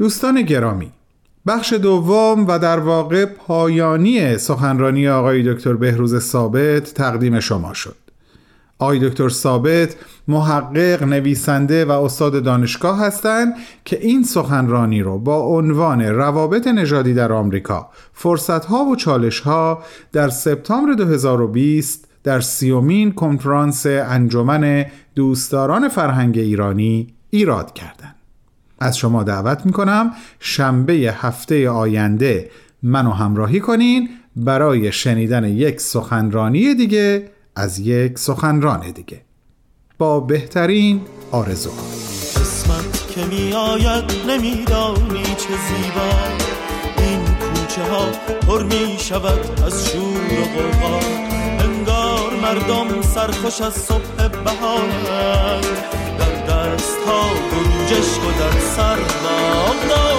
دوستان 0.00 0.42
گرامی 0.42 0.92
بخش 1.46 1.72
دوم 1.72 2.46
و 2.46 2.58
در 2.58 2.78
واقع 2.78 3.24
پایانی 3.24 4.38
سخنرانی 4.38 5.08
آقای 5.08 5.54
دکتر 5.54 5.72
بهروز 5.72 6.18
ثابت 6.18 6.94
تقدیم 6.94 7.40
شما 7.40 7.74
شد 7.74 7.96
آقای 8.78 9.08
دکتر 9.08 9.28
ثابت 9.28 9.96
محقق 10.28 11.02
نویسنده 11.02 11.84
و 11.84 11.90
استاد 11.90 12.42
دانشگاه 12.42 13.00
هستند 13.00 13.54
که 13.84 13.98
این 14.00 14.22
سخنرانی 14.22 15.02
رو 15.02 15.18
با 15.18 15.40
عنوان 15.40 16.02
روابط 16.02 16.66
نژادی 16.66 17.14
در 17.14 17.32
آمریکا 17.32 17.90
فرصتها 18.12 18.84
و 18.84 18.96
چالشها 18.96 19.82
در 20.12 20.28
سپتامبر 20.28 20.92
2020 20.92 22.08
در 22.24 22.40
سیومین 22.40 23.12
کنفرانس 23.12 23.86
انجمن 23.86 24.86
دوستداران 25.14 25.88
فرهنگ 25.88 26.38
ایرانی 26.38 27.14
ایراد 27.30 27.72
کردند. 27.72 28.19
از 28.80 28.98
شما 28.98 29.22
دعوت 29.22 29.66
می‌کنم 29.66 30.12
شنبه 30.40 30.92
هفته 30.92 31.70
آینده 31.70 32.50
منو 32.82 33.10
همراهی 33.10 33.60
کنین. 33.60 34.08
برای 34.36 34.92
شنیدن 34.92 35.44
یک 35.44 35.80
سخنرانی 35.80 36.74
دیگه 36.74 37.30
از 37.56 37.78
یک 37.78 38.18
سخنران 38.18 38.90
دیگه. 38.90 39.20
با 39.98 40.20
بهترین 40.20 41.00
آرزو 41.30 41.70
قسمت 41.70 43.08
که 43.10 43.24
می 43.24 43.52
آید 43.52 44.04
نمیدانی 44.28 45.22
چه 45.22 45.54
زیبا. 45.68 46.10
این 46.98 47.24
کوچه 47.24 47.82
ها 47.82 48.06
پر 48.40 48.62
می 48.62 48.96
شود 48.98 49.62
از 49.66 49.90
شور 49.90 50.02
و 50.02 50.44
غوغا 50.54 51.00
انگار 51.58 52.30
مردم 52.42 53.02
سرخوش 53.02 53.60
از 53.60 53.74
صبح 53.74 54.28
بهارند 54.44 55.64
در 56.18 56.46
دست 56.46 56.98
ها 57.06 57.30
گنجشک 57.90 58.24
و 58.24 58.32
در 58.32 58.60
سر 58.60 58.96
دارند 58.96 60.09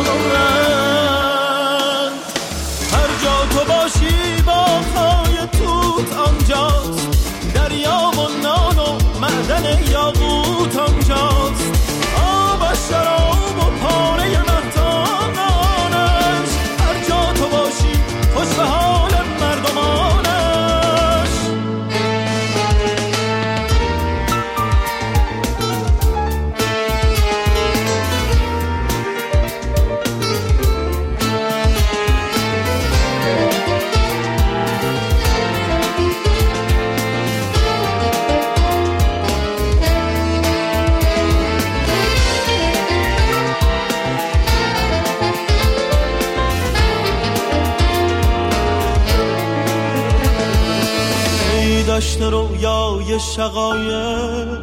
شقایق 53.36 54.60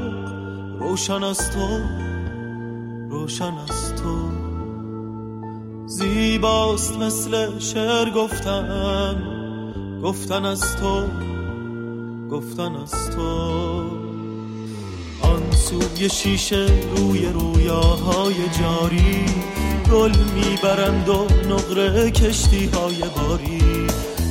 روشن 0.79 1.25
از 1.25 1.51
تو 1.51 1.81
روشن 3.11 3.53
از 3.69 3.95
تو. 3.95 4.31
زیباست 5.87 6.97
مثل 6.97 7.59
شعر 7.59 8.11
گفتن 8.11 9.17
گفتن 10.03 10.45
از 10.45 10.77
تو 10.77 11.03
گفتن 12.31 12.77
از 12.77 13.11
تو. 13.17 13.49
آن 15.23 15.51
سوی 15.51 16.09
شیشه 16.09 16.67
روی 16.97 17.27
رویاهای 17.27 18.35
جاری 18.35 19.25
گل 19.93 20.13
می‌برند 20.35 21.09
و 21.09 21.27
نقره 21.49 22.11
کشتی 22.11 22.67
های 22.67 23.03
باری. 23.17 23.88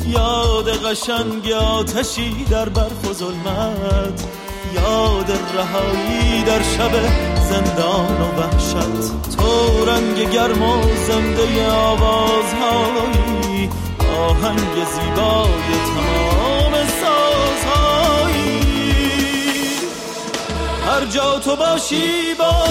یاد 0.08 0.86
قشنگ 0.86 1.52
آتشی 1.52 2.46
در 2.50 2.70
برف 2.70 3.10
و 3.10 3.14
ظلمت 3.14 4.24
یاد 4.76 5.32
رهایی 5.56 6.44
در 6.44 6.62
شب 6.62 6.92
زندان 7.50 8.22
و 8.22 8.42
وحشت. 8.42 9.12
تو 9.38 9.86
رنگ 9.86 10.32
گرم 10.32 10.64
و 10.64 10.82
زنده 11.08 11.72
آوازهایی 11.72 13.70
آهنگ 14.20 14.76
زیبای 14.94 15.72
تمام 15.88 16.74
سازهایی. 17.02 18.62
هر 20.88 21.06
جا 21.06 21.40
تو 21.40 21.56
باشی 21.56 22.34
با 22.40 22.66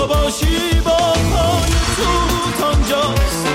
تو 0.00 0.06
باشی 0.06 0.80
با 0.84 0.96
پای 1.32 1.70
توت 1.96 2.60
آنجاست 2.64 3.46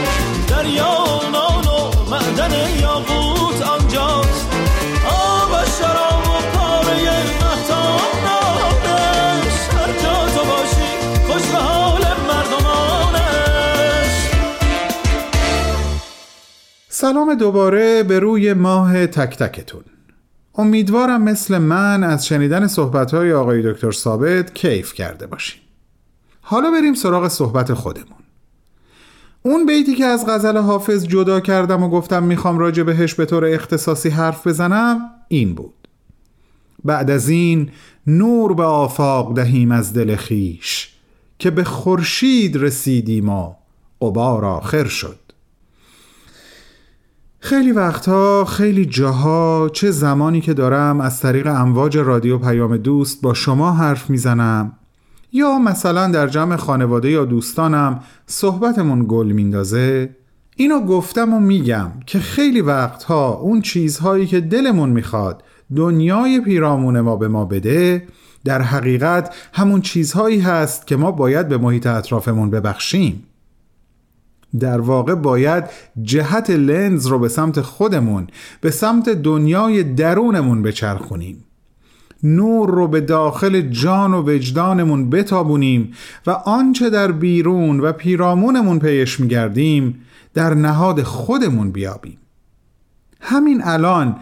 دریا 0.50 1.06
نان 1.32 1.66
و 1.66 2.10
معدن 2.12 2.80
یاقوت 2.80 3.62
آنجاست. 3.62 4.48
آب 5.08 5.66
شراب 5.66 6.24
و 6.24 6.58
پاره 6.58 7.02
مهتاب 7.42 8.02
نانش 8.26 9.58
هر 9.70 9.92
جا 10.04 10.16
تو 10.36 10.44
باشی 10.46 10.92
خوش 11.28 11.46
به 11.52 11.58
حال 11.58 12.02
مردمانش. 12.02 14.14
سلام 16.90 17.36
دوباره 17.36 18.04
به 18.04 18.20
روی 18.20 18.54
ماه 18.54 19.08
تک 19.08 19.38
تکتون. 19.38 19.84
امیدوارم 20.58 21.24
مثل 21.24 21.58
من 21.58 22.04
از 22.04 22.28
شنیدن 22.28 22.68
صحبتهای 22.68 23.34
آقای 23.34 23.74
دکتر 23.74 23.92
ثابت 23.92 24.54
کیف 24.54 24.94
کرده 24.94 25.28
باشیم. 25.28 25.65
حالا 26.48 26.72
بریم 26.72 26.94
سراغ 26.94 27.28
صحبت 27.28 27.74
خودمون. 27.74 28.24
اون 29.42 29.66
بیتی 29.66 29.96
که 29.96 30.06
از 30.06 30.26
غزل 30.28 30.58
حافظ 30.58 31.08
جدا 31.08 31.40
کردم 31.40 31.84
و 31.84 31.90
گفتم 31.90 32.24
می‌خوام 32.24 32.60
راجع 32.60 32.84
بهش 32.84 33.14
به 33.14 33.26
طور 33.26 33.46
اختصاصی 33.46 34.10
حرف 34.10 34.48
بزنم 34.48 35.00
این 35.28 35.56
بود. 35.56 35.88
بعد 36.84 37.12
از 37.12 37.30
این 37.30 37.70
نور 38.08 38.54
به 38.54 38.64
آفاق 38.64 39.36
دهیم 39.36 39.72
از 39.72 39.94
دل 39.94 40.16
خیش 40.16 40.94
که 41.40 41.52
به 41.52 41.64
خورشید 41.64 42.56
رسیدیم 42.58 43.30
و 43.30 43.54
قبار 44.02 44.46
آخر 44.46 44.86
شد. 44.86 45.20
خیلی 47.40 47.72
وقتها 47.72 48.46
خیلی 48.46 48.86
جاها 48.86 49.70
چه 49.74 49.92
زمانی 49.92 50.42
که 50.42 50.54
دارم 50.54 51.02
از 51.02 51.20
طریق 51.20 51.48
امواج 51.48 51.98
رادیو 51.98 52.38
پیام 52.38 52.78
دوست 52.78 53.22
با 53.22 53.34
شما 53.34 53.72
حرف 53.72 54.10
می‌زنم. 54.10 54.74
یا 55.32 55.60
مثلا 55.60 56.08
در 56.08 56.28
جمع 56.28 56.56
خانواده 56.56 57.10
یا 57.10 57.26
دوستانم 57.26 58.00
صحبتمون 58.26 59.06
گل 59.08 59.32
میندازه؟ 59.32 60.16
اینو 60.56 60.80
گفتم 60.80 61.34
و 61.34 61.40
میگم 61.40 61.92
که 62.06 62.20
خیلی 62.20 62.62
وقتها 62.62 63.34
اون 63.34 63.62
چیزهایی 63.62 64.28
که 64.28 64.42
دلمون 64.42 64.90
می‌خواد 64.90 65.44
دنیای 65.76 66.42
پیرامون 66.42 67.00
ما 67.00 67.16
به 67.16 67.28
ما 67.28 67.46
بده 67.46 68.08
در 68.46 68.62
حقیقت 68.62 69.36
همون 69.54 69.82
چیزهایی 69.82 70.40
هست 70.40 70.88
که 70.88 70.96
ما 70.96 71.12
باید 71.12 71.48
به 71.48 71.58
محیط 71.58 71.88
اطرافمون 71.88 72.50
ببخشیم. 72.50 73.24
در 74.60 74.82
واقع 74.82 75.16
باید 75.16 75.64
جهت 76.02 76.50
لنز 76.50 77.08
رو 77.08 77.20
به 77.20 77.30
سمت 77.30 77.62
خودمون 77.62 78.28
به 78.62 78.72
سمت 78.72 79.10
دنیای 79.10 79.84
درونمون 79.84 80.62
بچرخونیم. 80.62 81.44
نور 82.26 82.70
رو 82.70 82.88
به 82.88 83.02
داخل 83.02 83.62
جان 83.62 84.14
و 84.14 84.22
وجدانمون 84.22 85.10
بتابونیم 85.10 85.94
و 86.28 86.32
آنچه 86.32 86.90
در 86.90 87.12
بیرون 87.12 87.80
و 87.80 87.92
پیرامونمون 87.92 88.80
پیش 88.80 89.20
میگردیم 89.20 90.02
در 90.34 90.54
نهاد 90.54 91.04
خودمون 91.04 91.72
بیابیم. 91.72 92.18
همین 93.22 93.62
الان 93.64 94.16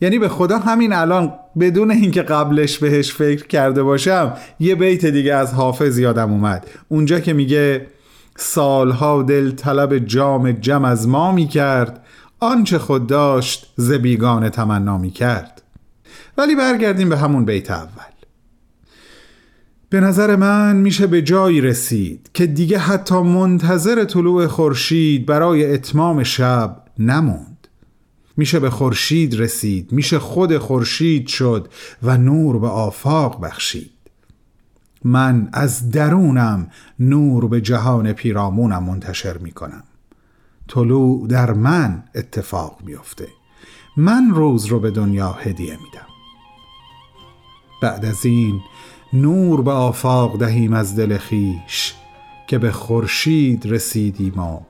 یعنی 0.00 0.18
به 0.18 0.28
خدا 0.28 0.58
همین 0.58 0.92
الان 0.92 1.32
بدون 1.60 1.90
اینکه 1.90 2.22
قبلش 2.22 2.78
بهش 2.78 3.12
فکر 3.12 3.46
کرده 3.46 3.82
باشم 3.82 4.32
یه 4.60 4.74
بیت 4.74 5.06
دیگه 5.06 5.34
از 5.34 5.54
حافظ 5.54 5.98
یادم 5.98 6.30
اومد. 6.30 6.66
اونجا 6.88 7.20
که 7.20 7.32
میگه 7.32 7.86
سالها 8.36 9.22
دل 9.22 9.50
طلب 9.50 9.98
جام 9.98 10.52
جم 10.52 10.84
از 10.84 11.08
ما 11.08 11.32
می 11.32 11.48
کرد 11.48 12.04
آنچه 12.40 12.78
خود 12.78 13.06
داشت 13.06 13.72
ز 13.76 13.92
بیگانه 13.92 14.50
تمنا 14.50 14.98
می 14.98 15.10
کرد 15.10 15.59
ولی 16.40 16.54
برگردیم 16.54 17.08
به 17.08 17.18
همون 17.18 17.44
بیت 17.44 17.70
اول. 17.70 18.10
به 19.90 20.00
نظر 20.00 20.36
من 20.36 20.76
میشه 20.76 21.06
به 21.06 21.22
جایی 21.22 21.60
رسید 21.60 22.30
که 22.34 22.46
دیگه 22.46 22.78
حتی 22.78 23.14
منتظر 23.14 24.04
طلوع 24.04 24.46
خورشید 24.46 25.26
برای 25.26 25.72
اتمام 25.74 26.22
شب 26.22 26.82
نموند. 26.98 27.68
میشه 28.36 28.60
به 28.60 28.70
خورشید 28.70 29.40
رسید 29.40 29.92
میشه 29.92 30.18
خود 30.18 30.58
خورشید 30.58 31.26
شد 31.26 31.68
و 32.02 32.18
نور 32.18 32.58
به 32.58 32.68
آفاق 32.68 33.40
بخشید. 33.40 33.90
من 35.04 35.48
از 35.52 35.90
درونم 35.90 36.70
نور 36.98 37.48
به 37.48 37.60
جهان 37.60 38.12
پیرامونم 38.12 38.84
منتشر 38.84 39.38
می 39.38 39.50
کنم 39.50 39.82
طلوع 40.68 41.28
در 41.28 41.52
من 41.52 42.02
اتفاق 42.14 42.78
میفته 42.84 43.28
من 43.96 44.30
روز 44.30 44.66
رو 44.66 44.80
به 44.80 44.90
دنیا 44.90 45.32
هدیه 45.32 45.78
میدم. 45.84 46.09
بعد 47.80 48.04
از 48.04 48.26
این 48.26 48.60
نور 49.12 49.62
به 49.62 49.70
آفاق 49.72 50.38
دهیم 50.38 50.72
از 50.72 50.96
دل 50.96 51.18
خیش 51.18 51.94
که 52.46 52.58
به 52.58 52.72
خورشید 52.72 53.66
رسیدیم 53.66 54.38
و 54.38 54.60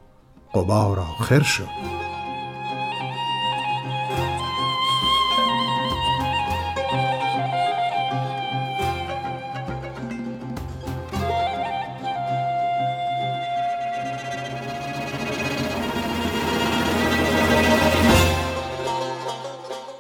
قبار 0.55 0.99
آخر 1.01 1.43
شد 1.43 2.01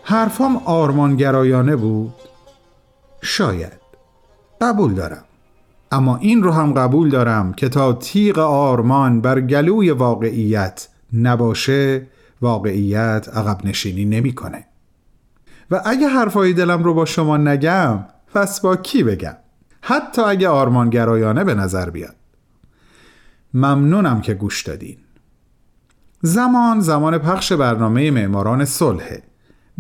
حرفام 0.03 0.57
آرمانگرایانه 0.65 1.77
بود؟ 1.77 2.20
شاید. 3.41 3.73
قبول 4.61 4.95
دارم. 4.95 5.25
اما 5.93 6.17
این 6.17 6.43
رو 6.43 6.51
هم 6.51 6.73
قبول 6.73 7.11
دارم 7.11 7.53
که 7.53 7.69
تا 7.69 7.93
تیغ 7.93 8.39
آرمان 8.39 9.21
بر 9.21 9.41
گلوی 9.41 9.91
واقعیت 9.91 10.89
نباشه 11.13 12.07
واقعیت 12.41 13.29
عقب 13.33 13.67
نشینی 13.67 14.05
نمی‌کنه. 14.05 14.67
و 15.71 15.83
اگه 15.85 16.09
حرفای 16.09 16.53
دلم 16.53 16.83
رو 16.83 16.95
با 16.95 17.05
شما 17.05 17.37
نگم 17.37 18.05
پس 18.35 18.61
با 18.61 18.77
کی 18.77 19.03
بگم؟ 19.03 19.37
حتی 19.83 20.23
اگه 20.23 20.49
آرمانگرایانه 20.49 21.45
به 21.45 21.55
نظر 21.55 21.91
بیاد. 21.91 22.17
ممنونم 23.55 24.21
که 24.21 24.35
گوش 24.35 24.63
دادین. 24.63 24.99
زمان 26.23 26.81
زمان 26.81 27.19
پخش 27.19 27.53
برنامه 27.53 28.11
معماران 28.11 28.65
صلحه 28.65 29.30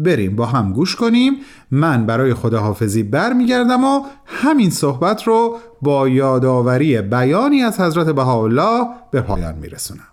بریم 0.02 0.36
با 0.36 0.46
هم 0.46 0.72
گوش 0.72 0.96
کنیم. 0.96 1.32
من 1.70 2.06
برای 2.06 2.34
خداحافظی 2.34 3.02
برمیگردم 3.02 3.84
و 3.84 4.02
همین 4.26 4.70
صحبت 4.70 5.22
رو 5.22 5.56
با 5.82 6.08
یادآوری 6.08 7.02
بیانی 7.02 7.62
از 7.62 7.80
حضرت 7.80 8.06
بهاءالله 8.06 8.86
به 9.10 9.20
پایان 9.20 9.54
میرسونم. 9.54 10.08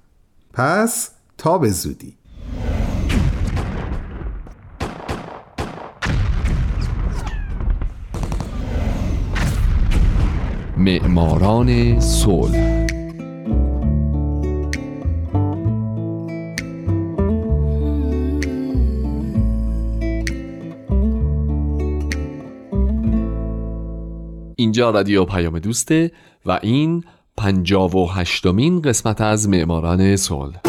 پس 0.53 1.09
تا 1.37 1.57
به 1.57 1.69
زودی. 1.69 2.13
معماران 10.77 11.99
صلح 11.99 12.76
اینجا 24.59 24.89
رادیو 24.89 25.25
پیام 25.25 25.59
دوسته 25.59 26.11
و 26.45 26.59
این 26.61 27.03
پنجاب 27.37 27.95
و 27.95 28.07
هشتمین 28.07 28.81
قسمت 28.81 29.21
از 29.21 29.49
معماران 29.49 30.15
صلح. 30.15 30.61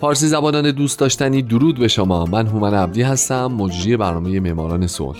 فارسی 0.00 0.26
زبانان 0.26 0.70
دوست 0.70 0.98
داشتنی 0.98 1.42
درود 1.42 1.78
به 1.78 1.88
شما. 1.88 2.24
من 2.24 2.46
هومن 2.46 2.74
عبدی 2.74 3.02
هستم 3.02 3.46
مجری 3.46 3.96
برنامه 3.96 4.40
معماران 4.40 4.86
صلح. 4.86 5.18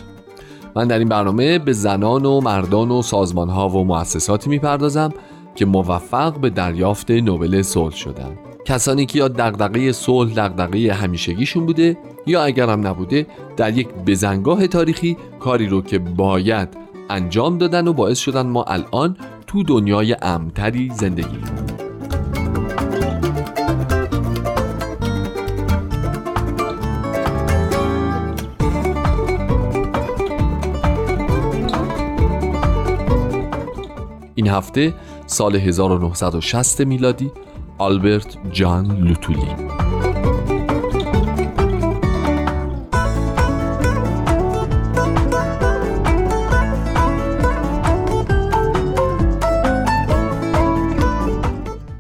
من 0.77 0.89
در 0.89 0.99
این 0.99 1.09
برنامه 1.09 1.59
به 1.59 1.73
زنان 1.73 2.25
و 2.25 2.41
مردان 2.41 2.91
و 2.91 3.03
سازمان 3.03 3.49
ها 3.49 3.69
و 3.69 3.85
مؤسساتی 3.85 4.51
می‌پردازم 4.51 5.13
که 5.57 5.67
موفق 5.67 6.41
به 6.41 6.51
دریافت 6.51 7.11
نوبل 7.11 7.63
صلح 7.63 7.95
شدن. 7.95 8.39
کسانی 8.65 9.07
که 9.07 9.19
یا 9.19 9.29
دغدغه 9.29 9.93
صلح 9.93 10.35
دغدغه 10.35 10.93
همیشگیشون 10.93 11.67
بوده 11.67 11.99
یا 12.27 12.45
اگرم 12.45 12.87
نبوده 12.87 13.27
در 13.57 13.79
یک 13.79 13.89
بزنگاه 14.07 14.67
تاریخی 14.67 15.17
کاری 15.41 15.67
رو 15.67 15.83
که 15.83 15.99
باید 15.99 16.69
انجام 17.11 17.59
دادن 17.59 17.89
و 17.89 17.93
باعث 17.93 18.19
شدن 18.19 18.47
ما 18.47 18.63
الان 18.63 19.17
تو 19.47 19.63
دنیای 19.63 20.17
امتری 20.23 20.91
زندگی 20.95 21.39
این 34.35 34.49
هفته 34.49 34.95
سال 35.27 35.57
1960 35.57 36.81
میلادی 36.81 37.31
آلبرت 37.79 38.39
جان 38.53 38.99
لوتولی. 38.99 39.41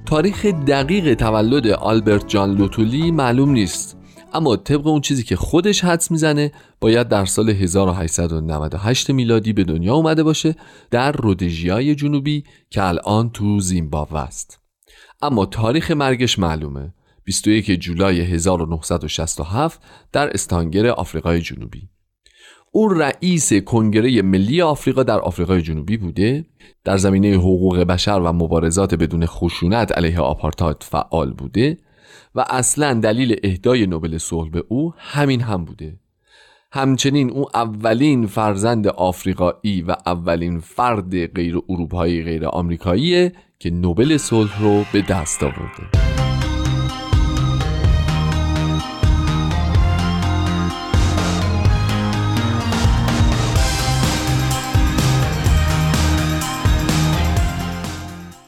تاریخ 0.06 0.46
دقیق 0.46 1.14
تولد 1.14 1.66
آلبرت 1.66 2.28
جان 2.28 2.54
لوتولی 2.54 3.10
معلوم 3.10 3.50
نیست. 3.50 3.95
اما 4.36 4.56
طبق 4.56 4.86
اون 4.86 5.00
چیزی 5.00 5.22
که 5.22 5.36
خودش 5.36 5.84
حدس 5.84 6.10
می‌زنه 6.10 6.52
باید 6.80 7.08
در 7.08 7.24
سال 7.24 7.50
1898 7.50 9.10
میلادی 9.10 9.52
به 9.52 9.64
دنیا 9.64 9.94
اومده 9.94 10.22
باشه 10.22 10.54
در 10.90 11.12
رودژیای 11.12 11.94
جنوبی 11.94 12.44
که 12.70 12.84
الان 12.84 13.30
تو 13.30 13.60
زیمبابوه 13.60 14.20
است. 14.20 14.58
اما 15.22 15.46
تاریخ 15.46 15.90
مرگش 15.90 16.38
معلومه. 16.38 16.94
21 17.24 17.70
جولای 17.70 18.20
1967 18.20 19.80
در 20.12 20.30
استانگر 20.34 20.86
آفریقای 20.86 21.40
جنوبی. 21.40 21.88
او 22.72 22.88
رئیس 22.88 23.52
کنگره 23.52 24.22
ملی 24.22 24.62
آفریقا 24.62 25.02
در 25.02 25.18
آفریقای 25.18 25.62
جنوبی 25.62 25.96
بوده. 25.96 26.46
در 26.84 26.96
زمینه 26.96 27.34
حقوق 27.34 27.78
بشر 27.78 28.20
و 28.24 28.32
مبارزات 28.32 28.94
بدون 28.94 29.26
خشونت 29.26 29.92
علیه 29.92 30.20
آپارتاید 30.20 30.76
فعال 30.80 31.32
بوده. 31.32 31.78
و 32.34 32.44
اصلا 32.50 32.94
دلیل 32.94 33.36
اهدای 33.44 33.86
نوبل 33.86 34.18
صلح 34.18 34.50
به 34.50 34.64
او 34.68 34.94
همین 34.96 35.40
هم 35.40 35.64
بوده. 35.64 35.98
همچنین 36.72 37.30
او 37.30 37.56
اولین 37.56 38.26
فرزند 38.26 38.86
آفریقایی 38.86 39.82
و 39.82 39.96
اولین 40.06 40.60
فرد 40.60 41.34
غیر 41.34 41.60
اروپایی 41.68 42.22
غیر 42.22 42.46
آمریکاییه 42.46 43.32
که 43.58 43.70
نوبل 43.70 44.16
صلح 44.16 44.62
رو 44.62 44.84
به 44.92 45.02
دست 45.02 45.42
آورده. 45.42 46.15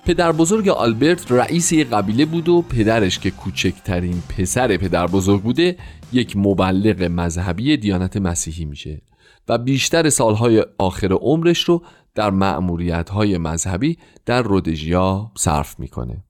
پدر 0.08 0.32
بزرگ 0.32 0.68
آلبرت 0.68 1.32
رئیس 1.32 1.72
یک 1.72 1.88
قبیله 1.90 2.24
بود 2.24 2.48
و 2.48 2.62
پدرش 2.62 3.18
که 3.18 3.30
کوچکترین 3.30 4.22
پسر 4.28 4.76
پدر 4.76 5.06
بزرگ 5.06 5.42
بوده 5.42 5.76
یک 6.12 6.36
مبلغ 6.36 7.02
مذهبی 7.02 7.76
دیانت 7.76 8.16
مسیحی 8.16 8.64
میشه 8.64 9.02
و 9.48 9.58
بیشتر 9.58 10.10
سالهای 10.10 10.64
آخر 10.78 11.12
عمرش 11.12 11.64
رو 11.64 11.82
در 12.14 12.30
معمولیت 12.30 13.10
های 13.10 13.38
مذهبی 13.38 13.98
در 14.26 14.42
رودژیا 14.42 15.30
صرف 15.36 15.80
می‌کنه. 15.80 16.24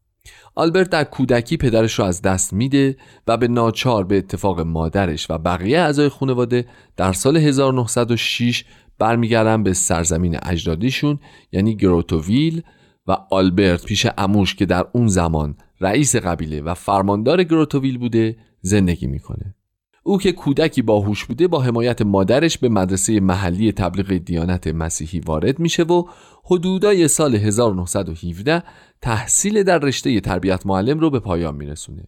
آلبرت 0.54 0.90
در 0.90 1.04
کودکی 1.04 1.56
پدرش 1.56 1.98
رو 1.98 2.04
از 2.04 2.22
دست 2.22 2.52
میده 2.52 2.96
و 3.26 3.36
به 3.36 3.48
ناچار 3.48 4.04
به 4.04 4.18
اتفاق 4.18 4.60
مادرش 4.60 5.30
و 5.30 5.38
بقیه 5.38 5.78
اعضای 5.78 6.08
خانواده 6.08 6.66
در 6.96 7.12
سال 7.12 7.36
1906 7.36 8.64
برمیگردن 8.98 9.62
به 9.62 9.72
سرزمین 9.72 10.38
اجدادیشون 10.42 11.18
یعنی 11.52 11.76
گروتوویل 11.76 12.62
و 13.08 13.16
آلبرت 13.30 13.84
پیش 13.84 14.06
اموش 14.18 14.54
که 14.54 14.66
در 14.66 14.86
اون 14.92 15.06
زمان 15.06 15.56
رئیس 15.80 16.16
قبیله 16.16 16.60
و 16.60 16.74
فرماندار 16.74 17.42
گروتوویل 17.42 17.98
بوده 17.98 18.36
زندگی 18.60 19.06
می‌کنه. 19.06 19.54
او 20.02 20.18
که 20.18 20.32
کودکی 20.32 20.82
باهوش 20.82 21.24
بوده 21.24 21.48
با 21.48 21.60
حمایت 21.60 22.02
مادرش 22.02 22.58
به 22.58 22.68
مدرسه 22.68 23.20
محلی 23.20 23.72
تبلیغ 23.72 24.12
دیانت 24.12 24.66
مسیحی 24.66 25.20
وارد 25.20 25.58
میشه 25.58 25.82
و 25.82 26.04
حدودای 26.44 27.08
سال 27.08 27.34
1917 27.34 28.62
تحصیل 29.02 29.62
در 29.62 29.78
رشته 29.78 30.20
تربیت 30.20 30.66
معلم 30.66 30.98
رو 30.98 31.10
به 31.10 31.20
پایان 31.20 31.56
میرسونه. 31.56 32.04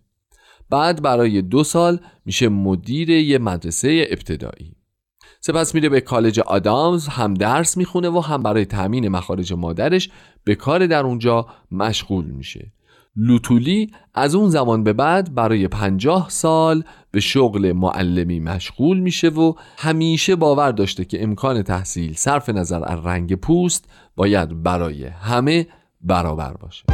بعد 0.71 1.03
برای 1.03 1.43
دو 1.43 1.65
سال 1.65 2.01
میشه 2.25 2.49
مدیر 2.49 3.11
یه 3.11 3.39
مدرسه 3.39 4.07
ابتدایی. 4.11 4.80
سپس 5.43 5.75
میره 5.75 5.89
به 5.89 6.01
کالج 6.01 6.41
آدامز 6.41 7.09
هم 7.09 7.35
درس 7.35 7.77
می‌خونه 7.77 8.09
و 8.09 8.21
هم 8.21 8.43
برای 8.43 8.65
تأمین 8.65 9.09
مخارج 9.09 9.53
مادرش 9.53 10.11
به 10.45 10.55
کار 10.55 10.87
در 10.87 11.05
اونجا 11.05 11.47
مشغول 11.71 12.25
میشه. 12.25 12.73
لوتولی 13.17 13.91
از 14.15 14.35
اون 14.35 14.51
زمان 14.51 14.85
به 14.85 14.93
بعد 14.93 15.35
برای 15.35 15.69
پنجاه 15.69 16.27
سال 16.29 16.85
به 17.11 17.21
شغل 17.21 17.73
معلمی 17.73 18.41
مشغول 18.41 19.01
میشه 19.01 19.29
و 19.29 19.55
همیشه 19.79 20.37
باور 20.37 20.73
داشته 20.73 21.05
که 21.05 21.23
امکان 21.23 21.63
تحصیل 21.63 22.15
صرف 22.15 22.49
نظر 22.49 22.83
از 22.85 23.07
رنگ 23.07 23.35
پوست 23.35 23.85
باید 24.17 24.63
برای 24.63 25.05
همه 25.07 25.67
برابر 26.01 26.53
باشه. 26.53 26.85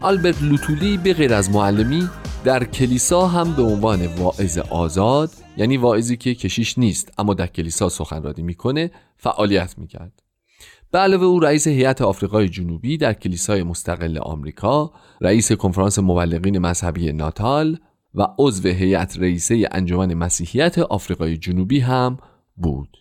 آلبرت 0.00 0.42
لوتولی 0.42 0.96
به 0.96 1.12
غیر 1.12 1.34
از 1.34 1.50
معلمی 1.50 2.08
در 2.44 2.64
کلیسا 2.64 3.26
هم 3.26 3.52
به 3.52 3.62
عنوان 3.62 4.06
واعظ 4.06 4.58
آزاد 4.58 5.30
یعنی 5.56 5.76
واعظی 5.76 6.16
که 6.16 6.34
کشیش 6.34 6.78
نیست 6.78 7.12
اما 7.18 7.34
در 7.34 7.46
کلیسا 7.46 7.88
سخنرانی 7.88 8.42
می‌کنه 8.42 8.90
فعالیت 9.16 9.78
می‌کرد. 9.78 10.22
به 10.90 10.98
علاوه 10.98 11.24
او 11.24 11.40
رئیس 11.40 11.66
هیئت 11.66 12.02
آفریقای 12.02 12.48
جنوبی 12.48 12.96
در 12.96 13.12
کلیسای 13.12 13.62
مستقل 13.62 14.18
آمریکا 14.18 14.92
رئیس 15.20 15.52
کنفرانس 15.52 15.98
مبلغین 15.98 16.58
مذهبی 16.58 17.12
ناتال 17.12 17.78
و 18.14 18.26
عضو 18.38 18.68
هیئت 18.68 19.18
رئیسه 19.18 19.68
انجمن 19.72 20.14
مسیحیت 20.14 20.78
آفریقای 20.78 21.36
جنوبی 21.36 21.80
هم 21.80 22.16
بود. 22.56 22.96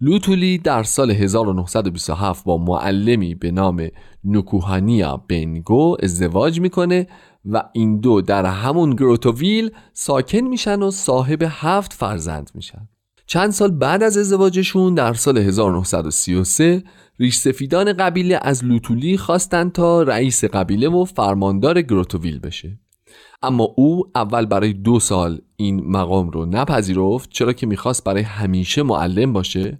لوتولی 0.00 0.58
در 0.58 0.82
سال 0.82 1.10
1927 1.10 2.44
با 2.44 2.58
معلمی 2.58 3.34
به 3.34 3.50
نام 3.50 3.88
نوکوهانیا 4.24 5.16
بنگو 5.28 5.96
ازدواج 6.02 6.60
می‌کنه 6.60 7.06
و 7.44 7.62
این 7.72 8.00
دو 8.00 8.20
در 8.20 8.46
همون 8.46 8.90
گروتوویل 8.90 9.70
ساکن 9.92 10.40
میشن 10.40 10.82
و 10.82 10.90
صاحب 10.90 11.42
هفت 11.48 11.92
فرزند 11.92 12.50
میشن. 12.54 12.88
چند 13.26 13.50
سال 13.50 13.70
بعد 13.70 14.02
از 14.02 14.18
ازدواجشون 14.18 14.94
در 14.94 15.14
سال 15.14 15.38
1933 15.38 16.82
ریش 17.18 17.36
سفیدان 17.36 17.92
قبیله 17.92 18.38
از 18.42 18.64
لوتولی 18.64 19.18
خواستن 19.18 19.70
تا 19.70 20.02
رئیس 20.02 20.44
قبیله 20.44 20.88
و 20.88 21.04
فرماندار 21.04 21.82
گروتوویل 21.82 22.38
بشه. 22.38 22.78
اما 23.42 23.64
او 23.76 24.02
اول 24.14 24.46
برای 24.46 24.72
دو 24.72 25.00
سال 25.00 25.40
این 25.56 25.90
مقام 25.90 26.30
رو 26.30 26.46
نپذیرفت 26.46 27.30
چرا 27.30 27.52
که 27.52 27.66
می‌خواست 27.66 28.04
برای 28.04 28.22
همیشه 28.22 28.82
معلم 28.82 29.32
باشه. 29.32 29.78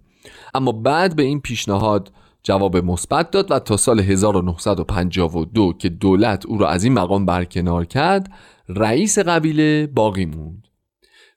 اما 0.54 0.72
بعد 0.72 1.16
به 1.16 1.22
این 1.22 1.40
پیشنهاد 1.40 2.12
جواب 2.42 2.76
مثبت 2.76 3.30
داد 3.30 3.50
و 3.50 3.58
تا 3.58 3.76
سال 3.76 4.00
1952 4.00 5.72
که 5.78 5.88
دولت 5.88 6.46
او 6.46 6.58
را 6.58 6.68
از 6.68 6.84
این 6.84 6.92
مقام 6.92 7.26
برکنار 7.26 7.84
کرد 7.84 8.30
رئیس 8.68 9.18
قبیله 9.18 9.86
باقی 9.86 10.26
موند 10.26 10.66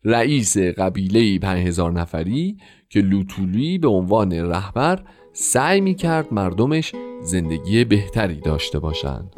رئیس 0.03 0.57
قبیله 0.57 1.39
5000 1.39 1.91
نفری 1.91 2.57
که 2.89 3.01
لوتولی 3.01 3.77
به 3.77 3.87
عنوان 3.87 4.33
رهبر 4.33 5.03
سعی 5.33 5.81
می 5.81 5.95
کرد 5.95 6.33
مردمش 6.33 6.91
زندگی 7.21 7.83
بهتری 7.83 8.41
داشته 8.41 8.79
باشند. 8.79 9.33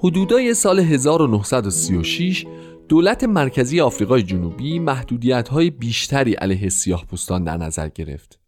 حدودای 0.00 0.54
سال 0.54 0.78
1936 0.78 2.46
دولت 2.88 3.24
مرکزی 3.24 3.80
آفریقای 3.80 4.22
جنوبی 4.22 4.78
محدودیت 4.78 5.48
های 5.48 5.70
بیشتری 5.70 6.32
علیه 6.32 6.68
سیاه 6.68 7.04
پوستان 7.04 7.44
در 7.44 7.56
نظر 7.56 7.88
گرفت. 7.88 8.40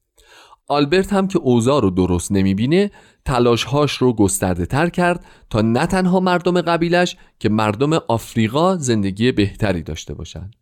آلبرت 0.69 1.13
هم 1.13 1.29
که 1.29 1.39
اوضاع 1.39 1.83
رو 1.83 1.91
درست 1.91 2.33
نمی‌بینه 2.33 2.91
تلاشهاش 3.25 3.93
رو 3.93 4.13
گسترده 4.13 4.67
تر 4.67 4.89
کرد 4.89 5.25
تا 5.51 5.61
نه 5.61 5.87
تنها 5.87 6.21
مردم 6.21 6.61
قبیلش 6.61 7.17
که 7.39 7.49
مردم 7.49 7.93
آفریقا 7.93 8.77
زندگی 8.77 9.33
بهتری 9.33 9.83
داشته 9.83 10.15
باشند. 10.15 10.60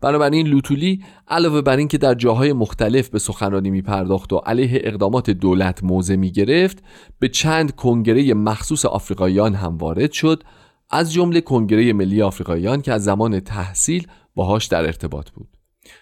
بنابراین 0.00 0.46
لوتولی 0.46 1.04
علاوه 1.28 1.60
بر 1.60 1.76
اینکه 1.76 1.98
در 1.98 2.14
جاهای 2.14 2.52
مختلف 2.52 3.08
به 3.08 3.18
سخنرانی 3.18 3.70
می 3.70 3.82
پرداخت 3.82 4.32
و 4.32 4.36
علیه 4.36 4.80
اقدامات 4.84 5.30
دولت 5.30 5.84
موضع 5.84 6.16
می 6.16 6.32
گرفت 6.32 6.82
به 7.18 7.28
چند 7.28 7.74
کنگره 7.74 8.34
مخصوص 8.34 8.84
آفریقاییان 8.84 9.54
هم 9.54 9.76
وارد 9.76 10.12
شد 10.12 10.42
از 10.90 11.12
جمله 11.12 11.40
کنگره 11.40 11.92
ملی 11.92 12.22
آفریقاییان 12.22 12.82
که 12.82 12.92
از 12.92 13.04
زمان 13.04 13.40
تحصیل 13.40 14.06
باهاش 14.34 14.66
در 14.66 14.84
ارتباط 14.86 15.30
بود. 15.30 15.48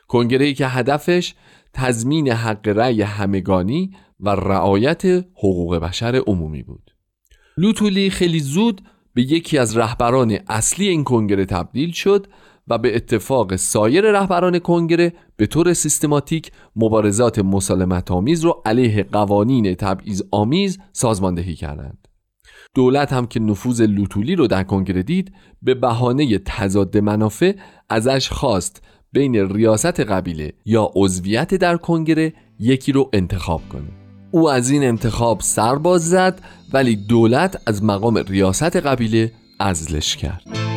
کنگره 0.08 0.52
که 0.52 0.66
هدفش 0.66 1.34
تضمین 1.72 2.28
حق 2.28 2.68
رأی 2.68 3.02
همگانی 3.02 3.90
و 4.20 4.28
رعایت 4.28 5.06
حقوق 5.34 5.76
بشر 5.76 6.22
عمومی 6.26 6.62
بود. 6.62 6.90
لوتولی 7.56 8.10
خیلی 8.10 8.40
زود 8.40 8.80
به 9.14 9.22
یکی 9.22 9.58
از 9.58 9.76
رهبران 9.76 10.38
اصلی 10.48 10.88
این 10.88 11.04
کنگره 11.04 11.44
تبدیل 11.44 11.92
شد 11.92 12.26
و 12.68 12.78
به 12.78 12.96
اتفاق 12.96 13.56
سایر 13.56 14.10
رهبران 14.10 14.58
کنگره 14.58 15.12
به 15.36 15.46
طور 15.46 15.72
سیستماتیک 15.72 16.50
مبارزات 16.76 17.38
مسالمت 17.38 18.10
آمیز 18.10 18.44
رو 18.44 18.62
علیه 18.66 19.02
قوانین 19.02 19.74
تبعیض 19.74 20.22
آمیز 20.30 20.78
سازماندهی 20.92 21.54
کردند. 21.54 22.08
دولت 22.74 23.12
هم 23.12 23.26
که 23.26 23.40
نفوذ 23.40 23.80
لوتولی 23.80 24.36
رو 24.36 24.46
در 24.46 24.62
کنگره 24.62 25.02
دید 25.02 25.32
به 25.62 25.74
بهانه 25.74 26.38
تضاد 26.38 26.98
منافع 26.98 27.52
ازش 27.88 28.28
خواست 28.28 28.82
بین 29.12 29.54
ریاست 29.54 30.00
قبیله 30.00 30.52
یا 30.64 30.90
عضویت 30.94 31.54
در 31.54 31.76
کنگره 31.76 32.32
یکی 32.58 32.92
رو 32.92 33.10
انتخاب 33.12 33.62
کنه 33.68 33.88
او 34.30 34.50
از 34.50 34.70
این 34.70 34.84
انتخاب 34.84 35.40
سرباز 35.40 36.08
زد 36.08 36.40
ولی 36.72 36.96
دولت 36.96 37.62
از 37.66 37.84
مقام 37.84 38.16
ریاست 38.18 38.76
قبیله 38.76 39.32
ازلش 39.60 40.16
کرد 40.16 40.71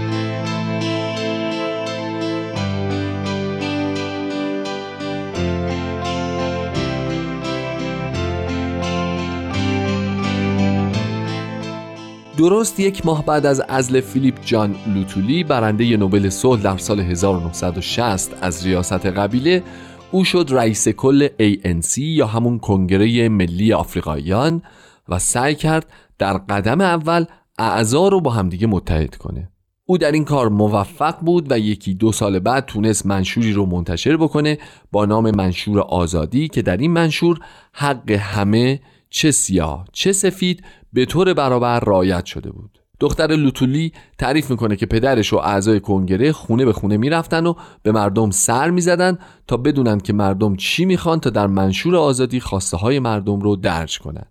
درست 12.45 12.79
یک 12.79 13.05
ماه 13.05 13.25
بعد 13.25 13.45
از 13.45 13.61
ازل 13.67 14.01
فیلیپ 14.01 14.45
جان 14.45 14.75
لوتولی 14.95 15.43
برنده 15.43 15.97
نوبل 15.97 16.29
صلح 16.29 16.61
در 16.61 16.77
سال 16.77 16.99
1960 16.99 18.31
از 18.41 18.65
ریاست 18.65 19.05
قبیله 19.05 19.63
او 20.11 20.23
شد 20.23 20.47
رئیس 20.49 20.87
کل 20.87 21.27
ANC 21.27 21.97
یا 21.97 22.27
همون 22.27 22.59
کنگره 22.59 23.29
ملی 23.29 23.73
آفریقاییان 23.73 24.61
و 25.09 25.19
سعی 25.19 25.55
کرد 25.55 25.85
در 26.17 26.37
قدم 26.37 26.81
اول 26.81 27.25
اعضا 27.59 28.07
رو 28.07 28.21
با 28.21 28.31
همدیگه 28.31 28.67
متحد 28.67 29.15
کنه. 29.15 29.49
او 29.85 29.97
در 29.97 30.11
این 30.11 30.25
کار 30.25 30.49
موفق 30.49 31.19
بود 31.19 31.51
و 31.51 31.59
یکی 31.59 31.93
دو 31.93 32.11
سال 32.11 32.39
بعد 32.39 32.65
تونست 32.65 33.05
منشوری 33.05 33.53
رو 33.53 33.65
منتشر 33.65 34.17
بکنه 34.17 34.57
با 34.91 35.05
نام 35.05 35.31
منشور 35.31 35.79
آزادی 35.79 36.47
که 36.47 36.61
در 36.61 36.77
این 36.77 36.91
منشور 36.91 37.39
حق 37.71 38.11
همه 38.11 38.79
چه 39.09 39.31
سیاه 39.31 39.85
چه 39.93 40.11
سفید 40.11 40.63
به 40.95 41.05
طور 41.05 41.33
برابر 41.33 41.79
رایت 41.79 42.25
شده 42.25 42.51
بود. 42.51 42.79
دختر 42.99 43.27
لوتولی 43.27 43.91
تعریف 44.17 44.51
می‌کنه 44.51 44.75
که 44.75 44.85
پدرش 44.85 45.33
و 45.33 45.37
اعضای 45.37 45.79
کنگره 45.79 46.31
خونه 46.31 46.65
به 46.65 46.73
خونه 46.73 46.97
می‌رفتن 46.97 47.45
و 47.45 47.53
به 47.83 47.91
مردم 47.91 48.29
سر 48.29 48.69
می‌زدن 48.69 49.17
تا 49.47 49.57
بدونن 49.57 49.99
که 49.99 50.13
مردم 50.13 50.55
چی 50.55 50.85
می‌خوان 50.85 51.19
تا 51.19 51.29
در 51.29 51.47
منشور 51.47 51.95
آزادی 51.95 52.39
خواسته 52.39 52.77
های 52.77 52.99
مردم 52.99 53.39
رو 53.39 53.55
درج 53.55 53.99
کنن. 53.99 54.25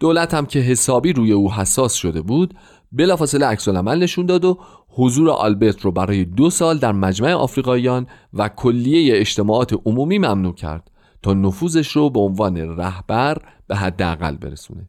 دولت 0.00 0.34
هم 0.34 0.46
که 0.46 0.58
حسابی 0.58 1.12
روی 1.12 1.32
او 1.32 1.52
حساس 1.52 1.94
شده 1.94 2.22
بود 2.22 2.54
بلافاصله 2.92 3.46
عکس 3.46 3.68
العمل 3.68 4.02
نشون 4.02 4.26
داد 4.26 4.44
و 4.44 4.58
حضور 4.88 5.30
آلبرت 5.30 5.80
رو 5.80 5.92
برای 5.92 6.24
دو 6.24 6.50
سال 6.50 6.78
در 6.78 6.92
مجمع 6.92 7.32
آفریقاییان 7.32 8.06
و 8.32 8.48
کلیه 8.48 9.20
اجتماعات 9.20 9.72
عمومی 9.86 10.18
ممنوع 10.18 10.54
کرد 10.54 10.90
تا 11.22 11.34
نفوذش 11.34 11.96
رو 11.96 12.10
به 12.10 12.20
عنوان 12.20 12.56
رهبر 12.56 13.38
به 13.68 13.76
حداقل 13.76 14.36
برسونه. 14.36 14.88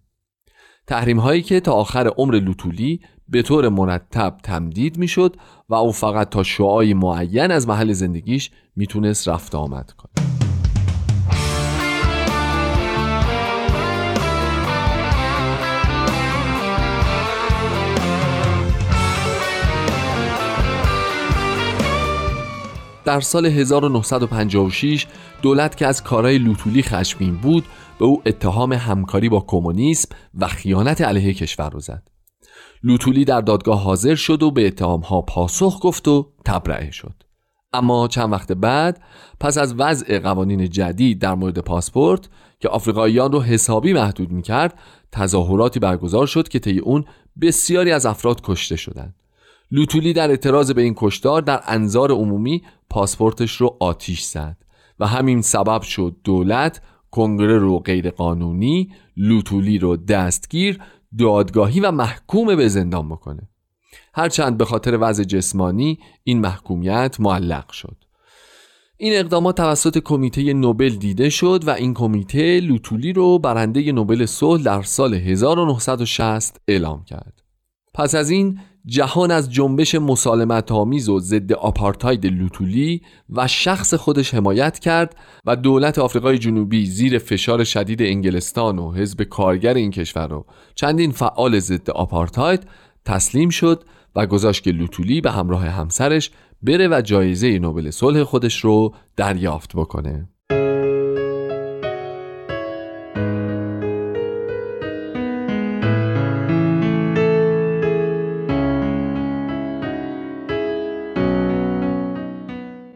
تحریم 0.89 1.19
هایی 1.19 1.41
که 1.41 1.59
تا 1.59 1.73
آخر 1.73 2.07
عمر 2.07 2.39
لوتولی 2.39 2.99
به 3.27 3.41
طور 3.41 3.69
مرتب 3.69 4.37
تمدید 4.43 4.97
می‌شد 4.97 5.35
و 5.69 5.75
او 5.75 5.91
فقط 5.91 6.29
تا 6.29 6.43
شعای 6.43 6.93
معین 6.93 7.51
از 7.51 7.67
محل 7.67 7.93
زندگیش 7.93 8.51
می‌تونست 8.75 9.27
رفت 9.27 9.55
آمد 9.55 9.91
کنه 9.91 10.25
در 23.05 23.19
سال 23.19 23.45
1956 23.45 25.05
دولت 25.41 25.77
که 25.77 25.87
از 25.87 26.03
کارهای 26.03 26.37
لوتولی 26.37 26.83
خشمین 26.83 27.35
بود 27.35 27.65
به 27.99 28.05
او 28.05 28.21
اتهام 28.25 28.73
همکاری 28.73 29.29
با 29.29 29.45
کمونیسم 29.47 30.15
و 30.39 30.47
خیانت 30.47 31.01
علیه 31.01 31.33
کشور 31.33 31.69
رو 31.69 31.79
زد. 31.79 32.03
لوتولی 32.83 33.25
در 33.25 33.41
دادگاه 33.41 33.83
حاضر 33.83 34.15
شد 34.15 34.43
و 34.43 34.51
به 34.51 34.67
اتهام 34.67 35.01
ها 35.01 35.21
پاسخ 35.21 35.79
گفت 35.81 36.07
و 36.07 36.31
تبرئه 36.45 36.91
شد. 36.91 37.23
اما 37.73 38.07
چند 38.07 38.31
وقت 38.31 38.51
بعد 38.51 39.01
پس 39.39 39.57
از 39.57 39.75
وضع 39.77 40.19
قوانین 40.19 40.69
جدید 40.69 41.19
در 41.19 41.35
مورد 41.35 41.59
پاسپورت 41.59 42.29
که 42.59 42.69
آفریقاییان 42.69 43.31
رو 43.31 43.41
حسابی 43.41 43.93
محدود 43.93 44.31
می 44.31 44.41
کرد 44.41 44.79
تظاهراتی 45.11 45.79
برگزار 45.79 46.27
شد 46.27 46.47
که 46.47 46.59
طی 46.59 46.79
اون 46.79 47.05
بسیاری 47.41 47.91
از 47.91 48.05
افراد 48.05 48.41
کشته 48.43 48.75
شدند. 48.75 49.15
لوتولی 49.71 50.13
در 50.13 50.29
اعتراض 50.29 50.71
به 50.71 50.81
این 50.81 50.93
کشتار 50.97 51.41
در 51.41 51.61
انظار 51.67 52.11
عمومی 52.11 52.63
پاسپورتش 52.89 53.55
رو 53.55 53.77
آتیش 53.79 54.21
زد 54.21 54.57
و 54.99 55.07
همین 55.07 55.41
سبب 55.41 55.81
شد 55.81 56.15
دولت 56.23 56.81
کنگره 57.11 57.57
رو 57.57 57.79
غیرقانونی 57.79 58.89
لوتولی 59.17 59.77
رو 59.77 59.97
دستگیر 59.97 60.79
دادگاهی 61.19 61.79
و 61.79 61.91
محکوم 61.91 62.55
به 62.55 62.67
زندان 62.67 63.09
بکنه. 63.09 63.49
هرچند 64.13 64.57
به 64.57 64.65
خاطر 64.65 64.97
وضع 65.01 65.23
جسمانی 65.23 65.99
این 66.23 66.39
محکومیت 66.39 67.15
معلق 67.19 67.71
شد. 67.71 67.97
این 68.97 69.13
اقدامات 69.15 69.57
توسط 69.57 69.97
کمیته 69.97 70.53
نوبل 70.53 70.89
دیده 70.89 71.29
شد 71.29 71.63
و 71.67 71.69
این 71.69 71.93
کمیته 71.93 72.59
لوتولی 72.59 73.13
رو 73.13 73.39
برنده 73.39 73.91
نوبل 73.91 74.25
صلح 74.25 74.63
در 74.63 74.81
سال 74.81 75.13
1960 75.13 76.61
اعلام 76.67 77.03
کرد. 77.03 77.43
پس 77.93 78.15
از 78.15 78.29
این 78.29 78.59
جهان 78.85 79.31
از 79.31 79.51
جنبش 79.51 79.95
مسالمت 79.95 80.71
آمیز 80.71 81.09
و 81.09 81.19
ضد 81.19 81.53
آپارتاید 81.53 82.25
لوتولی 82.25 83.01
و 83.29 83.47
شخص 83.47 83.93
خودش 83.93 84.33
حمایت 84.33 84.79
کرد 84.79 85.15
و 85.45 85.55
دولت 85.55 85.99
آفریقای 85.99 86.37
جنوبی 86.37 86.85
زیر 86.85 87.17
فشار 87.17 87.63
شدید 87.63 88.01
انگلستان 88.01 88.79
و 88.79 88.91
حزب 88.91 89.23
کارگر 89.23 89.73
این 89.73 89.91
کشور 89.91 90.27
رو 90.27 90.45
چندین 90.75 91.11
فعال 91.11 91.59
ضد 91.59 91.89
آپارتاید 91.89 92.67
تسلیم 93.05 93.49
شد 93.49 93.83
و 94.15 94.25
گذاشت 94.25 94.63
که 94.63 94.71
لوتولی 94.71 95.21
به 95.21 95.31
همراه 95.31 95.65
همسرش 95.65 96.31
بره 96.61 96.87
و 96.87 97.01
جایزه 97.01 97.59
نوبل 97.59 97.89
صلح 97.89 98.23
خودش 98.23 98.63
رو 98.63 98.95
دریافت 99.15 99.75
بکنه. 99.75 100.29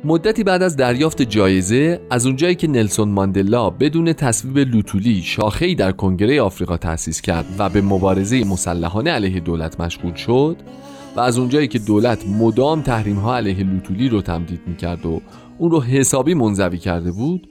مدتی 0.06 0.43
بعد 0.43 0.64
از 0.64 0.76
دریافت 0.76 1.22
جایزه 1.22 2.01
از 2.10 2.26
اونجایی 2.26 2.56
که 2.56 2.68
نلسون 2.68 3.10
ماندلا 3.10 3.70
بدون 3.70 4.14
تصویب 4.14 4.58
لوتولی 4.58 5.22
شاخه‌ای 5.22 5.76
در 5.76 5.91
کنگره 5.91 6.41
آفریقا 6.41 6.78
تأسیس 6.78 7.22
کرد 7.22 7.45
و 7.58 7.70
به 7.70 7.82
مبارزه 7.82 8.43
مسلحانه 8.43 9.12
علیه 9.12 9.39
دولت 9.39 9.80
مشغول 9.80 10.14
شد 10.14 10.58
و 11.16 11.20
از 11.20 11.38
اونجایی 11.38 11.68
که 11.68 11.80
دولت 11.80 12.28
مدام 12.28 12.82
تحریم 12.82 13.16
ها 13.16 13.36
علیه 13.36 13.64
لوتولی 13.64 14.10
رو 14.10 14.22
تمدید 14.22 14.62
می‌کرد 14.68 15.06
و 15.06 15.22
اون 15.58 15.72
رو 15.72 15.82
حسابی 15.82 16.34
منزوی 16.34 16.78
کرده 16.78 17.12
بود 17.12 17.47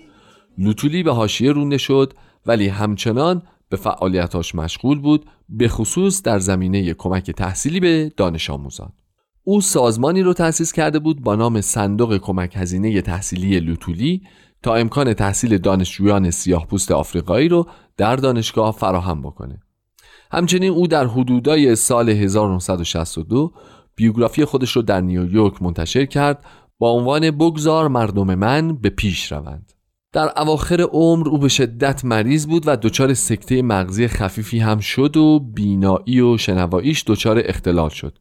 لوتولی 0.58 1.02
به 1.02 1.12
حاشیه 1.12 1.52
رونده 1.52 1.78
شد 1.78 2.12
ولی 2.46 2.68
همچنان 2.68 3.42
به 3.68 3.76
فعالیتاش 3.76 4.54
مشغول 4.54 4.98
بود 4.98 5.26
به 5.48 5.68
خصوص 5.68 6.22
در 6.22 6.38
زمینه 6.38 6.94
کمک 6.94 7.30
تحصیلی 7.30 7.80
به 7.80 8.12
دانش 8.16 8.50
آموزان. 8.50 8.92
او 9.44 9.60
سازمانی 9.60 10.22
رو 10.22 10.32
تأسیس 10.32 10.72
کرده 10.72 10.98
بود 10.98 11.22
با 11.22 11.36
نام 11.36 11.60
صندوق 11.60 12.16
کمک 12.16 12.56
هزینه 12.56 13.02
تحصیلی 13.02 13.60
لوتولی 13.60 14.22
تا 14.62 14.74
امکان 14.74 15.14
تحصیل 15.14 15.58
دانشجویان 15.58 16.30
سیاه 16.30 16.66
پوست 16.66 16.92
آفریقایی 16.92 17.48
رو 17.48 17.66
در 17.96 18.16
دانشگاه 18.16 18.72
فراهم 18.72 19.22
بکنه. 19.22 19.62
همچنین 20.32 20.70
او 20.70 20.86
در 20.86 21.06
حدودای 21.06 21.76
سال 21.76 22.08
1962 22.08 23.52
بیوگرافی 23.94 24.44
خودش 24.44 24.76
رو 24.76 24.82
در 24.82 25.00
نیویورک 25.00 25.62
منتشر 25.62 26.04
کرد 26.06 26.44
با 26.78 26.90
عنوان 26.90 27.30
بگذار 27.30 27.88
مردم 27.88 28.34
من 28.34 28.76
به 28.76 28.90
پیش 28.90 29.32
روند. 29.32 29.72
در 30.12 30.40
اواخر 30.40 30.80
عمر 30.80 31.28
او 31.28 31.38
به 31.38 31.48
شدت 31.48 32.04
مریض 32.04 32.46
بود 32.46 32.62
و 32.66 32.76
دچار 32.76 33.14
سکته 33.14 33.62
مغزی 33.62 34.08
خفیفی 34.08 34.58
هم 34.58 34.78
شد 34.78 35.16
و 35.16 35.40
بینایی 35.40 36.20
و 36.20 36.36
شنواییش 36.36 37.04
دچار 37.06 37.42
اختلال 37.44 37.88
شد 37.88 38.18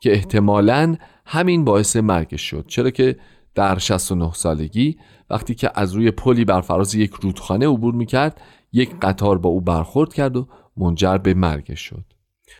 که 0.00 0.12
احتمالا 0.12 0.96
همین 1.26 1.64
باعث 1.64 1.96
مرگش 1.96 2.42
شد. 2.42 2.64
چرا 2.68 2.90
که 2.90 3.16
در 3.54 3.78
69 3.78 4.32
سالگی 4.32 4.96
وقتی 5.30 5.54
که 5.54 5.70
از 5.74 5.92
روی 5.92 6.10
پلی 6.10 6.44
بر 6.44 6.60
فراز 6.60 6.94
یک 6.94 7.10
رودخانه 7.10 7.68
عبور 7.68 7.94
می‌کرد 7.94 8.40
یک 8.72 8.90
قطار 9.02 9.38
با 9.38 9.48
او 9.48 9.60
برخورد 9.60 10.14
کرد 10.14 10.36
و 10.36 10.48
منجر 10.76 11.18
به 11.18 11.34
مرگش 11.34 11.80
شد. 11.80 12.04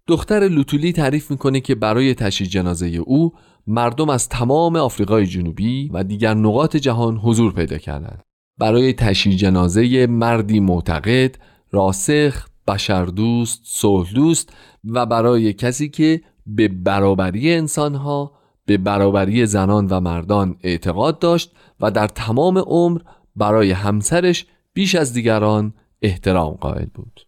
دختر 0.07 0.41
لوتولی 0.41 0.93
تعریف 0.93 1.30
می‌کنه 1.30 1.61
که 1.61 1.74
برای 1.74 2.14
تشییع 2.14 2.51
جنازه 2.51 2.87
او 2.87 3.32
مردم 3.66 4.11
از 4.11 4.28
تمام 4.28 4.76
آفریقای 4.76 5.26
جنوبی 5.26 5.91
و 5.93 6.05
دیگر 6.05 6.34
نقاط 6.34 6.76
جهان 6.76 7.16
حضور 7.16 7.53
پیدا 7.53 7.78
کردند. 7.78 8.22
برای 8.59 8.93
تشییع 8.93 9.37
جنازه 9.37 10.07
مردی 10.07 10.61
معتقد 10.61 11.37
راسخ 11.70 12.47
بشردوست 12.68 13.61
صلح 13.64 14.12
دوست 14.12 14.53
و 14.84 15.07
برای 15.07 15.53
کسی 15.53 15.89
که 15.89 16.20
به 16.47 16.69
برابری 16.69 17.55
انسانها 17.55 18.33
به 18.67 18.79
برابری 18.79 19.47
زنان 19.47 19.87
و 19.87 20.01
مردان 20.01 20.57
اعتقاد 20.63 21.19
داشت 21.19 21.53
و 21.81 21.91
در 21.91 22.09
تمام 22.09 22.59
عمر 22.59 23.01
برای 23.37 23.71
همسرش 23.71 24.47
بیش 24.73 24.95
از 24.95 25.13
دیگران 25.13 25.75
احترام 26.03 26.55
قائل 26.55 26.87
بود. 26.95 27.21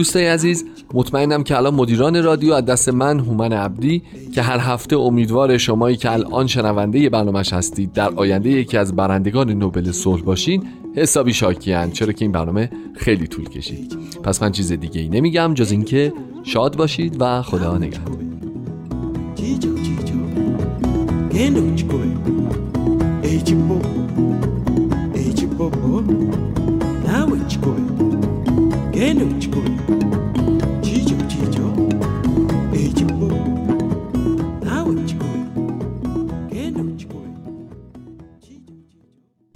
دوستای 0.00 0.26
عزیز 0.26 0.64
مطمئنم 0.94 1.42
که 1.42 1.56
الان 1.56 1.74
مدیران 1.74 2.24
رادیو 2.24 2.52
از 2.52 2.64
دست 2.64 2.88
من 2.88 3.20
هومن 3.20 3.52
عبدی 3.52 4.02
که 4.34 4.42
هر 4.42 4.58
هفته 4.58 4.96
امیدوار 4.96 5.58
شمایی 5.58 5.96
که 5.96 6.12
الان 6.12 6.46
شنونده 6.46 7.08
برنامهش 7.08 7.52
هستید 7.52 7.92
در 7.92 8.10
آینده 8.14 8.50
یکی 8.50 8.76
از 8.76 8.96
برندگان 8.96 9.50
نوبل 9.50 9.92
صلح 9.92 10.22
باشین 10.22 10.62
حسابی 10.96 11.32
شاکیان 11.32 11.90
چرا 11.90 12.12
که 12.12 12.24
این 12.24 12.32
برنامه 12.32 12.70
خیلی 12.94 13.26
طول 13.26 13.48
کشید. 13.48 13.98
پس 14.22 14.42
من 14.42 14.52
چیز 14.52 14.72
دیگه 14.72 15.00
ای 15.00 15.08
نمیگم 15.08 15.54
جز 15.54 15.70
اینکه 15.70 16.12
شاد 16.42 16.76
باشید 16.76 17.16
و 17.20 17.42
خدا 17.42 17.78
نگهدار. 17.78 18.16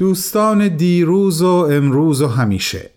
دوستان 0.04 0.68
دیروز 0.68 1.42
و 1.42 1.68
امروز 1.70 2.22
و 2.22 2.26
همیشه. 2.26 2.90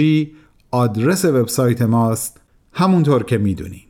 آدرس 0.71 1.25
وبسایت 1.25 1.81
ماست. 1.81 2.42
همونطور 2.73 3.23
که 3.23 3.37
می‌دونین. 3.37 3.81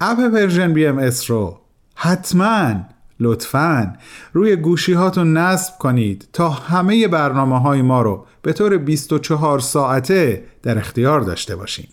اپ 0.00 0.18
Persian 0.28 0.72
BMS 0.72 1.30
رو 1.30 1.60
حتما 1.94 2.74
لطفا 3.20 3.96
روی 4.32 4.56
گوشی 4.56 4.92
هاتون 4.92 5.36
نصب 5.36 5.78
کنید 5.78 6.28
تا 6.32 6.48
همه 6.48 7.08
برنامه 7.08 7.60
های 7.60 7.82
ما 7.82 8.02
رو 8.02 8.26
به 8.42 8.52
طور 8.52 8.78
24 8.78 9.58
ساعته 9.58 10.44
در 10.62 10.78
اختیار 10.78 11.20
داشته 11.20 11.56
باشین. 11.56 11.86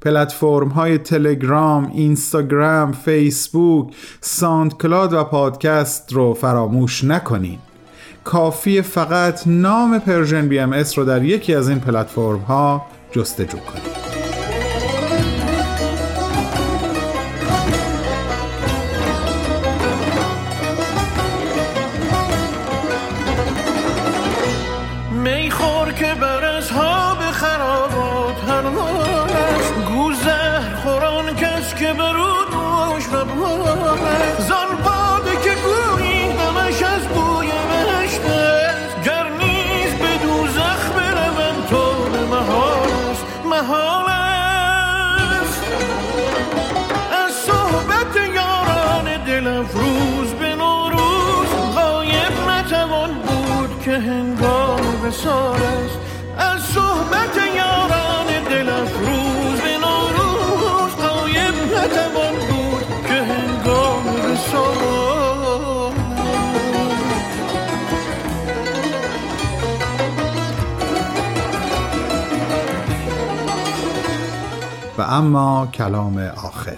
پلتفرم 0.00 0.68
های 0.68 0.98
تلگرام، 0.98 1.90
اینستاگرام، 1.94 2.92
فیسبوک، 2.92 3.94
SoundCloud 4.20 5.12
و 5.12 5.24
پادکست 5.24 6.12
رو 6.12 6.34
فراموش 6.34 7.04
نکنین. 7.04 7.58
کافی 8.24 8.82
فقط 8.82 9.46
نام 9.46 9.98
Persian 9.98 10.48
BMS 10.48 10.98
رو 10.98 11.04
در 11.04 11.24
یکی 11.24 11.54
از 11.54 11.68
این 11.68 11.80
پلتفرم 11.80 12.38
ها 12.38 12.86
جستجو 13.12 13.58
کنید 13.58 14.05
اما 75.06 75.68
کلام 75.74 76.18
آخر. 76.18 76.76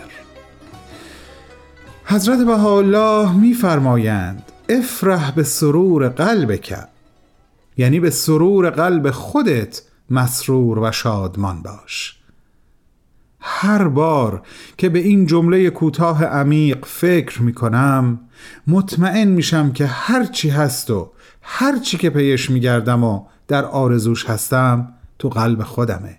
حضرت 2.05 2.47
بهاءالله 2.47 3.33
میفرمایند 3.33 4.43
افرح 4.68 5.31
به 5.31 5.43
سرور 5.43 6.09
کرد 6.57 6.89
یعنی 7.76 8.01
به 8.01 8.11
سرور 8.11 8.70
قلب 8.70 9.11
خودت 9.11 9.83
مسرور 10.11 10.79
و 10.79 10.93
شادمان 10.93 11.62
باش. 11.62 12.18
هر 13.41 13.89
بار 13.89 14.43
که 14.79 14.89
به 14.89 14.99
این 14.99 15.26
جمله 15.26 15.70
کوتاه 15.70 16.24
عمیق 16.24 16.85
فکر 16.85 17.43
می 17.43 17.53
کنم 17.53 18.20
مطمئن 18.66 19.29
میشم 19.29 19.72
که 19.72 19.87
هرچی 19.87 20.49
هست 20.49 20.91
و 20.91 21.11
هرچی 21.43 21.97
که 21.97 22.11
پیش 22.11 22.51
میگردم 22.51 23.05
و 23.05 23.24
در 23.49 23.64
آرزوش 23.64 24.31
هستم 24.31 24.89
تو 25.18 25.29
قلب 25.29 25.62
خودمه. 25.62 26.18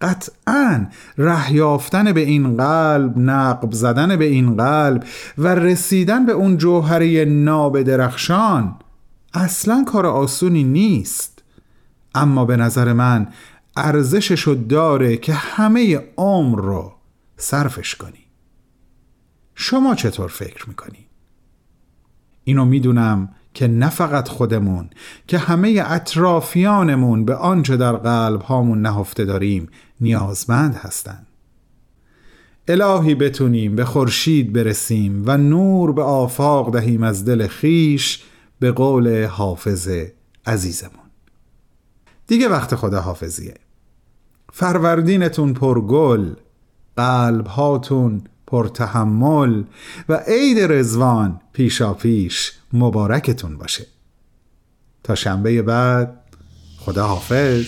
قطعا 0.00 0.86
ره 1.18 1.52
یافتن 1.52 2.12
به 2.12 2.20
این 2.20 2.56
قلب 2.56 3.18
نقب 3.18 3.72
زدن 3.72 4.16
به 4.16 4.24
این 4.24 4.56
قلب 4.56 5.04
و 5.38 5.54
رسیدن 5.54 6.26
به 6.26 6.32
اون 6.32 6.56
جوهره 6.56 7.24
ناب 7.24 7.82
درخشان 7.82 8.76
اصلا 9.34 9.84
کار 9.84 10.06
آسونی 10.06 10.64
نیست 10.64 11.42
اما 12.14 12.44
به 12.44 12.56
نظر 12.56 12.92
من 12.92 13.28
ارزششو 13.76 14.64
داره 14.68 15.16
که 15.16 15.34
همه 15.34 16.04
عمر 16.16 16.60
رو 16.60 16.92
صرفش 17.36 17.94
کنی 17.94 18.24
شما 19.54 19.94
چطور 19.94 20.28
فکر 20.28 20.68
می‌کنی؟ 20.68 21.06
اینو 22.44 22.64
می‌دونم 22.64 23.28
که 23.58 23.68
نه 23.68 23.88
فقط 23.88 24.28
خودمون 24.28 24.90
که 25.26 25.38
همه 25.38 25.82
اطرافیانمون 25.86 27.24
به 27.24 27.34
آنچه 27.34 27.76
در 27.76 27.92
قلب 27.92 28.42
هامون 28.42 28.82
نهفته 28.82 29.24
داریم 29.24 29.68
نیازمند 30.00 30.74
هستند. 30.74 31.26
الهی 32.68 33.14
بتونیم 33.14 33.76
به 33.76 33.84
خورشید 33.84 34.52
برسیم 34.52 35.22
و 35.26 35.36
نور 35.36 35.92
به 35.92 36.02
آفاق 36.02 36.72
دهیم 36.72 37.02
از 37.02 37.24
دل 37.24 37.46
خیش 37.46 38.24
به 38.60 38.72
قول 38.72 39.24
حافظ 39.24 39.88
عزیزمون. 40.46 41.10
دیگه 42.26 42.48
وقت 42.48 42.74
خدا 42.74 43.00
حافظیه 43.00 43.54
فروردینتون 44.52 45.54
پر 45.54 45.80
گل 45.80 46.34
قلب 46.96 47.46
هاتون 47.46 48.22
پرتحمل 48.46 49.62
و 50.08 50.14
عید 50.26 50.58
رزوان 50.72 51.40
پیشا 51.52 51.94
پیش 51.94 52.57
مبارکتون 52.72 53.58
باشه. 53.58 53.86
تا 55.02 55.14
شنبه 55.14 55.62
بعد 55.62 56.20
خدا 56.78 57.06
حافظ 57.06 57.66